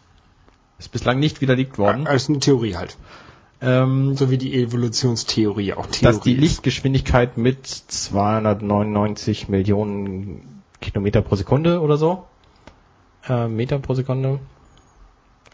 [0.78, 2.06] ist bislang nicht widerlegt worden.
[2.06, 2.96] Als eine Theorie halt.
[3.60, 11.36] Ähm, so wie die Evolutionstheorie auch Theorie Dass die Lichtgeschwindigkeit mit 299 Millionen Kilometer pro
[11.36, 12.24] Sekunde oder so,
[13.28, 14.40] äh, Meter pro Sekunde,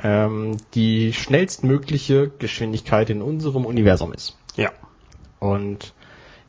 [0.03, 4.37] ähm, die schnellstmögliche Geschwindigkeit in unserem Universum ist.
[4.57, 4.71] Ja.
[5.39, 5.95] Und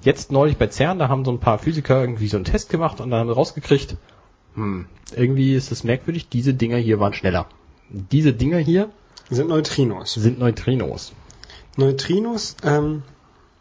[0.02, 3.02] jetzt neulich bei CERN, da haben so ein paar Physiker irgendwie so einen Test gemacht
[3.02, 3.98] und dann haben sie rausgekriegt,
[4.56, 7.48] hm, irgendwie ist es merkwürdig, diese Dinger hier waren schneller.
[7.90, 8.90] Diese Dinger hier
[9.30, 10.14] sind Neutrinos.
[10.14, 11.14] Sind Neutrinos.
[11.76, 13.04] Neutrinos ähm,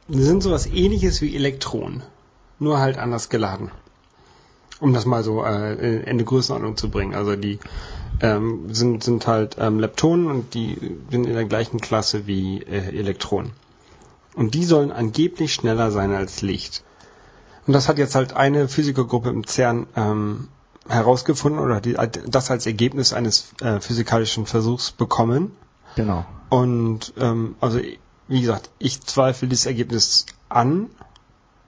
[0.08, 2.02] sind sowas ähnliches wie Elektronen,
[2.58, 3.70] nur halt anders geladen.
[4.80, 7.14] Um das mal so äh, in eine Größenordnung zu bringen.
[7.14, 7.58] Also die
[8.22, 10.78] ähm, sind, sind halt ähm, Leptonen und die
[11.10, 13.52] sind in der gleichen Klasse wie äh, Elektronen.
[14.34, 16.84] Und die sollen angeblich schneller sein als Licht.
[17.66, 20.48] Und das hat jetzt halt eine Physikergruppe im CERN ähm,
[20.88, 25.52] herausgefunden oder die, das als Ergebnis eines äh, physikalischen Versuchs bekommen.
[25.96, 26.24] Genau.
[26.48, 27.80] Und ähm, also
[28.28, 30.90] wie gesagt, ich zweifle dieses Ergebnis an,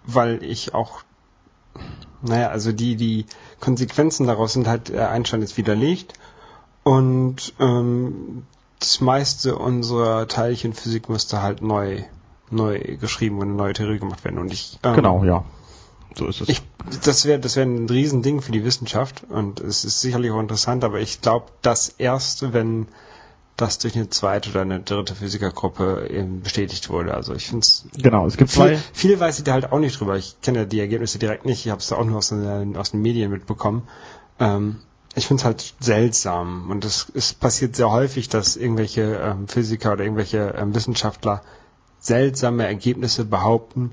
[0.04, 1.02] weil ich auch,
[2.22, 3.26] naja, also die die
[3.60, 6.14] Konsequenzen daraus sind halt äh, Einstein ist widerlegt
[6.84, 8.44] und ähm,
[8.78, 12.02] das meiste unserer Teilchenphysik müsste halt neu,
[12.50, 14.38] neu geschrieben und eine neue Theorie gemacht werden.
[14.38, 15.44] Und ich ähm, genau, ja,
[16.14, 16.48] so ist es.
[16.48, 16.62] Ich,
[17.02, 20.84] das wäre das wäre ein Riesending für die Wissenschaft und es ist sicherlich auch interessant,
[20.84, 22.86] aber ich glaube, das erste, wenn
[23.56, 27.14] das durch eine zweite oder eine dritte Physikergruppe eben bestätigt wurde.
[27.14, 28.76] Also ich finde es Genau, es gibt viel, zwei.
[28.92, 30.16] viel weiß ich da halt auch nicht drüber.
[30.16, 31.64] Ich kenne ja die Ergebnisse direkt nicht.
[31.64, 33.86] Ich habe es da auch nur aus den, aus den Medien mitbekommen.
[34.40, 34.80] Ähm,
[35.14, 39.92] ich finde es halt seltsam und es, es passiert sehr häufig, dass irgendwelche ähm, Physiker
[39.92, 41.42] oder irgendwelche ähm, Wissenschaftler
[42.00, 43.92] seltsame Ergebnisse behaupten,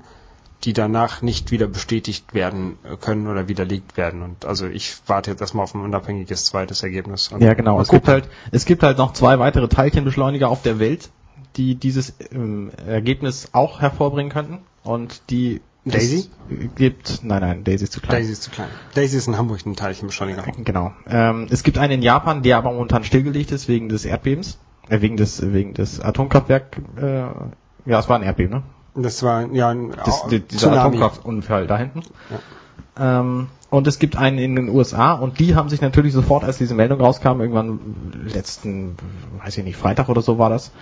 [0.64, 4.22] die danach nicht wieder bestätigt werden äh, können oder widerlegt werden.
[4.22, 7.30] Und also ich warte jetzt erstmal auf ein unabhängiges zweites Ergebnis.
[7.38, 7.80] Ja, genau.
[7.80, 11.10] Es gibt halt, es gibt halt noch zwei weitere Teilchenbeschleuniger auf der Welt,
[11.56, 14.58] die dieses ähm, Ergebnis auch hervorbringen könnten.
[14.82, 16.30] Und die Daisy?
[16.48, 18.18] es gibt, nein, nein, Daisy ist zu klein.
[18.20, 18.68] Daisy ist zu klein.
[18.94, 20.44] Daisy ist in Hamburg ein Teilchenbeschleuniger.
[20.58, 20.92] Genau.
[21.08, 24.58] Ähm, es gibt einen in Japan, der aber momentan stillgelegt ist wegen des Erdbebens,
[24.88, 26.76] äh, wegen des wegen des Atomkraftwerk.
[26.96, 27.24] Äh,
[27.84, 28.62] ja, es war ein Erdbeben, ne?
[28.94, 30.80] Das war ja ein Das, die, dieser Tsunami.
[30.80, 32.02] Atomkraftunfall da hinten.
[32.98, 36.58] Ähm, und es gibt einen in den USA und die haben sich natürlich sofort, als
[36.58, 37.80] diese Meldung rauskam, irgendwann
[38.32, 38.96] letzten,
[39.42, 40.72] weiß ich nicht, Freitag oder so war das,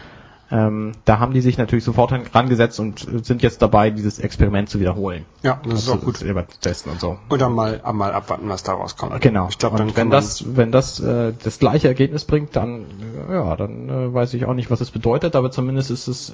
[0.50, 4.80] ähm, da haben die sich natürlich sofort rangesetzt und sind jetzt dabei, dieses Experiment zu
[4.80, 5.24] wiederholen.
[5.42, 6.16] Ja, das ist auch gut.
[6.16, 7.18] Selber testen und so.
[7.28, 9.20] Dann mal, mal abwarten, was da rauskommt.
[9.20, 9.48] Genau.
[9.48, 12.84] Ich glaube, dann wenn das, wenn das äh, das gleiche Ergebnis bringt, dann
[13.28, 16.32] äh, ja, dann äh, weiß ich auch nicht, was es bedeutet, aber zumindest ist es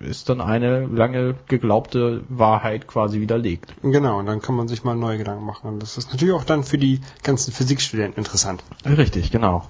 [0.00, 3.74] ist dann eine lange geglaubte Wahrheit quasi widerlegt.
[3.82, 5.66] Genau, und dann kann man sich mal neue Gedanken machen.
[5.68, 8.62] Und das ist natürlich auch dann für die ganzen Physikstudenten interessant.
[8.84, 9.68] Richtig, genau.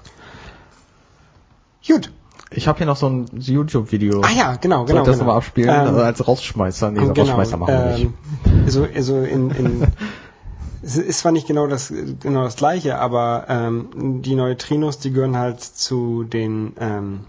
[1.86, 2.10] Gut.
[2.54, 4.22] Ich habe hier noch so ein YouTube-Video.
[4.22, 5.00] Ah ja, genau, Soll genau.
[5.00, 5.26] ich das genau.
[5.26, 5.68] nochmal abspielen?
[5.68, 6.90] Ähm, also als Rausschmeißer.
[6.90, 8.10] Nee, so genau, Rausschmeißer machen wir nicht.
[8.46, 9.86] ähm, So, also in, in
[10.82, 15.36] es ist zwar nicht genau das genau das gleiche, aber ähm, die Neutrinos, die gehören
[15.36, 17.20] halt zu den ähm,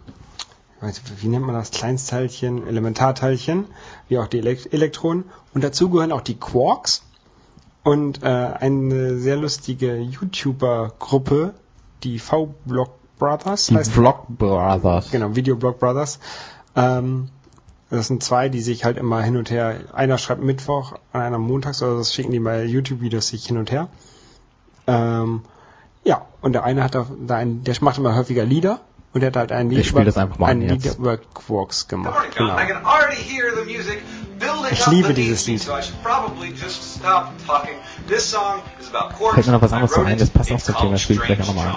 [0.81, 3.65] nicht, wie nennt man das Kleinstteilchen, Elementarteilchen,
[4.09, 7.03] wie auch die Elekt Elektronen und dazu gehören auch die Quarks
[7.83, 11.53] und äh, eine sehr lustige YouTuber-Gruppe,
[12.03, 12.91] die V-Block
[13.23, 15.11] Brothers Die heißt Vlog Brothers.
[15.11, 16.19] Genau, Videoblog Brothers.
[16.75, 17.29] Ähm,
[17.89, 21.81] das sind zwei, die sich halt immer hin und her, einer schreibt Mittwoch, einer montags
[21.81, 23.87] oder das schicken die bei YouTube-Videos sich hin und her.
[24.87, 25.43] Ähm,
[26.03, 28.81] ja, und der eine hat da, da einen, der macht immer häufiger Lieder
[29.13, 31.87] und der hat halt ein Lied, Ich spiel das einfach mal ein Lied über Quarks
[31.87, 32.35] gemacht.
[32.35, 32.57] Genau.
[34.65, 35.61] I can already hear the music building Ich uh, liebe dieses Lied.
[35.61, 37.75] so I should probably just stop talking.
[38.07, 39.35] This song is about quarks.
[39.35, 41.41] Fällt mir noch was anderes ein, das passt auch zum Thema, called spiel ich gleich
[41.41, 41.75] auch nochmal an.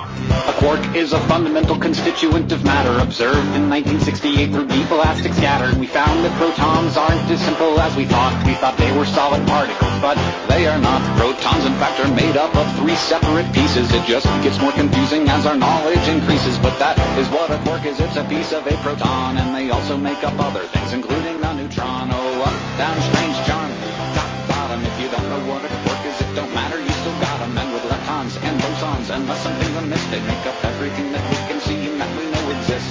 [0.48, 5.70] A quark is a fundamental constituent of matter observed in 1968 through deep elastic scatter.
[5.78, 8.34] We found that protons aren't as simple as we thought.
[8.46, 10.18] We thought they were solid particles, but
[10.48, 11.02] they are not.
[11.18, 13.92] Protons, in fact, are made up of three separate pieces.
[13.92, 17.84] It just gets more confusing as our knowledge increases, but that is what a quark
[17.86, 17.98] is.
[18.00, 21.54] It's a piece of a proton, and they also make up other things, including a
[21.54, 22.10] neutron.
[22.12, 23.72] Oh, up, down, strange charm,
[24.14, 24.84] top, bottom.
[24.84, 26.78] If you don't know what a quark is, it don't matter.
[26.78, 27.56] You still got 'em.
[27.56, 31.15] And with leptons and bosons, unless something's amiss, they make up everything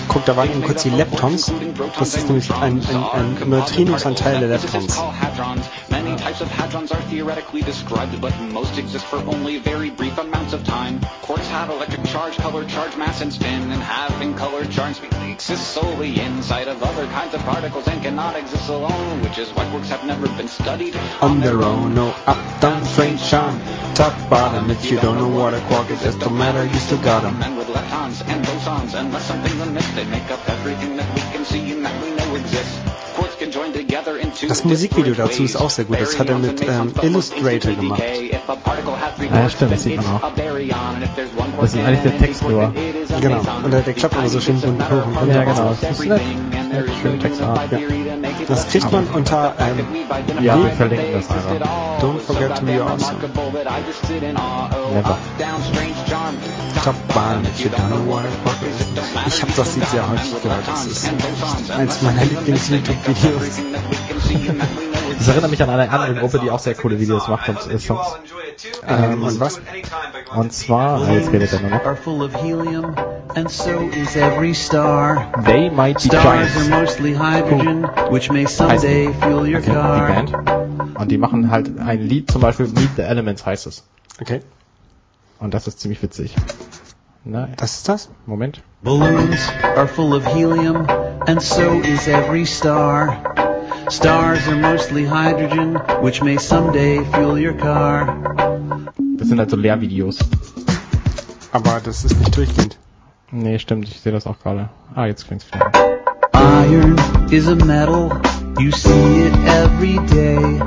[0.08, 1.52] Guck, da waren eben kurz die Leptons.
[2.00, 5.00] Das ist nämlich ein, ein, ein Neutrino ist ein Teil der Leptons.
[5.90, 10.54] Many types of hadrons are theoretically described, but most exist for only very brief amounts
[10.54, 11.00] of time.
[11.24, 15.32] Quarks have electric charge, color charge, mass, and spin, and having color charge means they
[15.32, 19.66] exist solely inside of other kinds of particles and cannot exist alone, which is why
[19.66, 23.60] quarks have never been studied On their own, no up, down, strange charm,
[23.96, 24.70] top, bottom.
[24.70, 27.55] If you don't know what a quark is, it don't matter, you still got 'em.
[27.76, 31.46] And with leptons and bosons, unless something's amiss, they make up everything that we can
[31.46, 32.80] see and that we know exists.
[33.16, 36.00] Quarks can join together into Das Musikvideo dazu ist auch sehr gut.
[36.00, 38.02] Das hat er mit ähm, Illustrator gemacht.
[39.34, 40.22] Ja, stimmt, das sieht man auch.
[41.60, 42.74] Das ist eigentlich der Text nur.
[43.22, 43.42] Genau.
[43.64, 45.34] Und der, der klappt immer so schön bunt hoch und runter.
[45.36, 45.76] Ja, genau.
[45.80, 46.22] Das ist nett.
[46.72, 47.80] Nett, schöne Textart, ja.
[48.48, 52.02] Das kriegt man unter ähm, Ja, wir verlinken das einfach.
[52.02, 53.18] Don't forget to be awesome.
[54.94, 55.18] Never.
[56.84, 58.26] Top Bahn, if you don't know what.
[59.28, 60.68] Ich habe das Lied sehr häufig gehört.
[60.68, 61.10] Das ist
[61.72, 63.62] eins meiner Lieblings-YouTube-Videos.
[65.18, 67.80] Das erinnert mich an eine andere Gruppe, die auch sehr coole Videos macht und äh,
[67.80, 68.08] Songs.
[68.88, 69.58] Ähm, und was?
[69.58, 69.64] by
[70.24, 71.86] going Und zwar, jetzt redet er nur noch.
[71.86, 72.96] are full of helium,
[73.36, 75.28] and so is every star.
[75.46, 76.70] They might be Stars are giants.
[76.70, 80.08] mostly hydrogen, which may someday fuel your okay, die car.
[80.08, 80.98] Band.
[81.00, 83.84] Und die machen halt ein Lied, zum Beispiel Meet the Elements heißt es.
[84.22, 84.42] Okay,
[85.40, 86.36] Und das ist ziemlich witzig.
[87.26, 88.10] Na, das ist das?
[88.26, 88.62] Moment.
[88.84, 90.88] Balloons are full of helium,
[91.28, 93.18] and so is every star.
[93.90, 98.06] Stars are mostly hydrogen, which may someday fuel your car.
[99.18, 100.20] Das sind halt so Lehrvideos.
[101.52, 102.78] Aber das ist nicht durchgehend.
[103.32, 104.70] Nee, stimmt, ich sehe das auch gerade.
[104.96, 105.72] Ah, jetzt klingt's wieder.
[106.34, 106.98] Iron
[107.32, 108.12] is a metal,
[108.60, 110.60] you see it every day.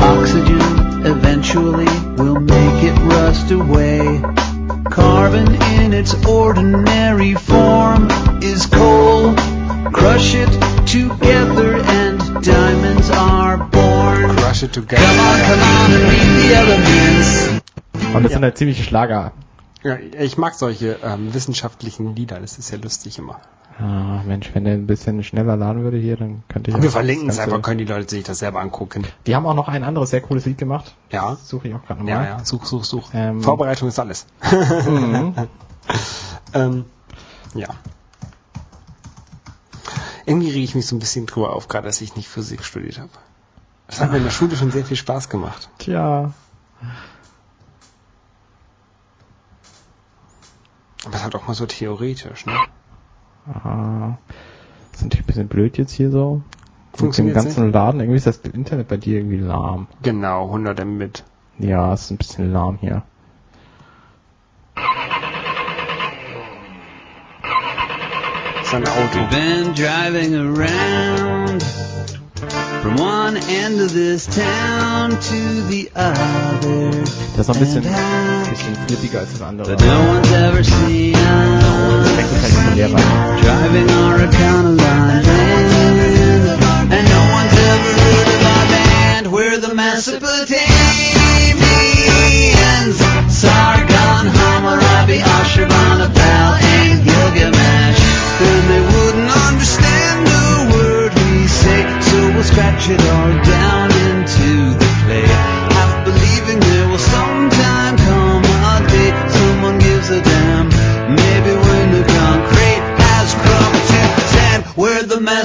[0.00, 4.20] Oxygen eventually will make it rust away.
[4.90, 8.08] Carbon in its ordinary form
[8.42, 9.34] is coal.
[9.92, 10.50] crush it
[10.86, 11.67] together and
[12.42, 14.36] diamonds are born.
[14.36, 15.02] Crush it together.
[15.04, 17.48] Come on, come on and meet the elements.
[18.14, 19.32] Und das sind halt ziemliche Schlager.
[19.82, 23.40] Ja, ich mag solche ähm, wissenschaftlichen Lieder, das ist ja lustig immer.
[23.78, 26.76] Ah, Mensch, wenn der ein bisschen schneller laden würde hier, dann könnte ich...
[26.82, 29.04] Wir auch verlinken es einfach, können die Leute sich das selber angucken.
[29.28, 30.96] Die haben auch noch ein anderes sehr cooles Lied gemacht.
[31.12, 31.30] Ja.
[31.30, 32.38] Das suche ich auch gerade Ja, nochmal.
[32.38, 33.10] ja, such, such, such.
[33.14, 34.26] Ähm, Vorbereitung ist alles.
[34.50, 35.34] Mhm.
[36.54, 36.84] ähm,
[37.54, 37.68] ja.
[40.28, 42.98] Irgendwie rege ich mich so ein bisschen drüber auf, gerade dass ich nicht Physik studiert
[42.98, 43.10] habe.
[43.86, 45.70] Das hat mir in der Schule schon sehr viel Spaß gemacht.
[45.78, 46.32] Tja.
[51.04, 52.52] Aber es halt auch mal so theoretisch, ne?
[53.46, 54.18] Ah,
[54.92, 56.42] das ist natürlich ein bisschen blöd jetzt hier so.
[56.92, 59.86] Mit dem Funktioniert's ganzen Laden, irgendwie ist das Internet bei dir irgendwie lahm.
[60.02, 61.24] Genau, 100 Mbit.
[61.58, 63.02] Ja, es ist ein bisschen lahm hier.
[68.70, 69.18] Das ist ein Auto.
[69.30, 71.62] Been driving around
[72.82, 76.90] from one end of this town to the other.
[77.34, 79.74] Das ist ein bisschen, bisschen flippiger als das andere.
[79.74, 82.10] But no one's ever seen us.
[82.10, 83.02] Schmeckt es halt nicht so leer rein.
[83.40, 86.92] Driving our Econoline van.
[86.92, 89.32] And no one's ever heard of our band.
[89.32, 92.47] We're the Mesopotamians.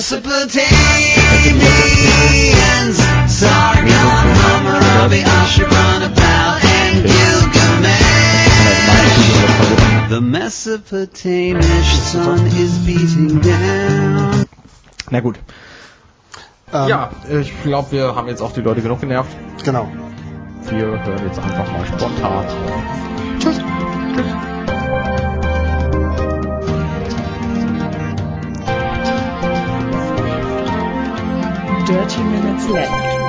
[0.04, 3.00] Mesopotamians.
[3.30, 8.10] Sargon, Hammurabi, Ashurbanipal, and Gilgamesh.
[10.10, 14.46] The Mesopotamish sun is beating down.
[15.10, 15.38] Na gut.
[16.74, 19.32] Ähm, Ja, ich glaube, wir haben jetzt auch die Leute genug genervt.
[19.64, 19.90] Genau.
[20.70, 22.46] Wir hören jetzt einfach mal spontan
[31.90, 32.08] auf.
[32.08, 32.16] Tschüss.
[32.16, 33.23] Dirty Minutes Left.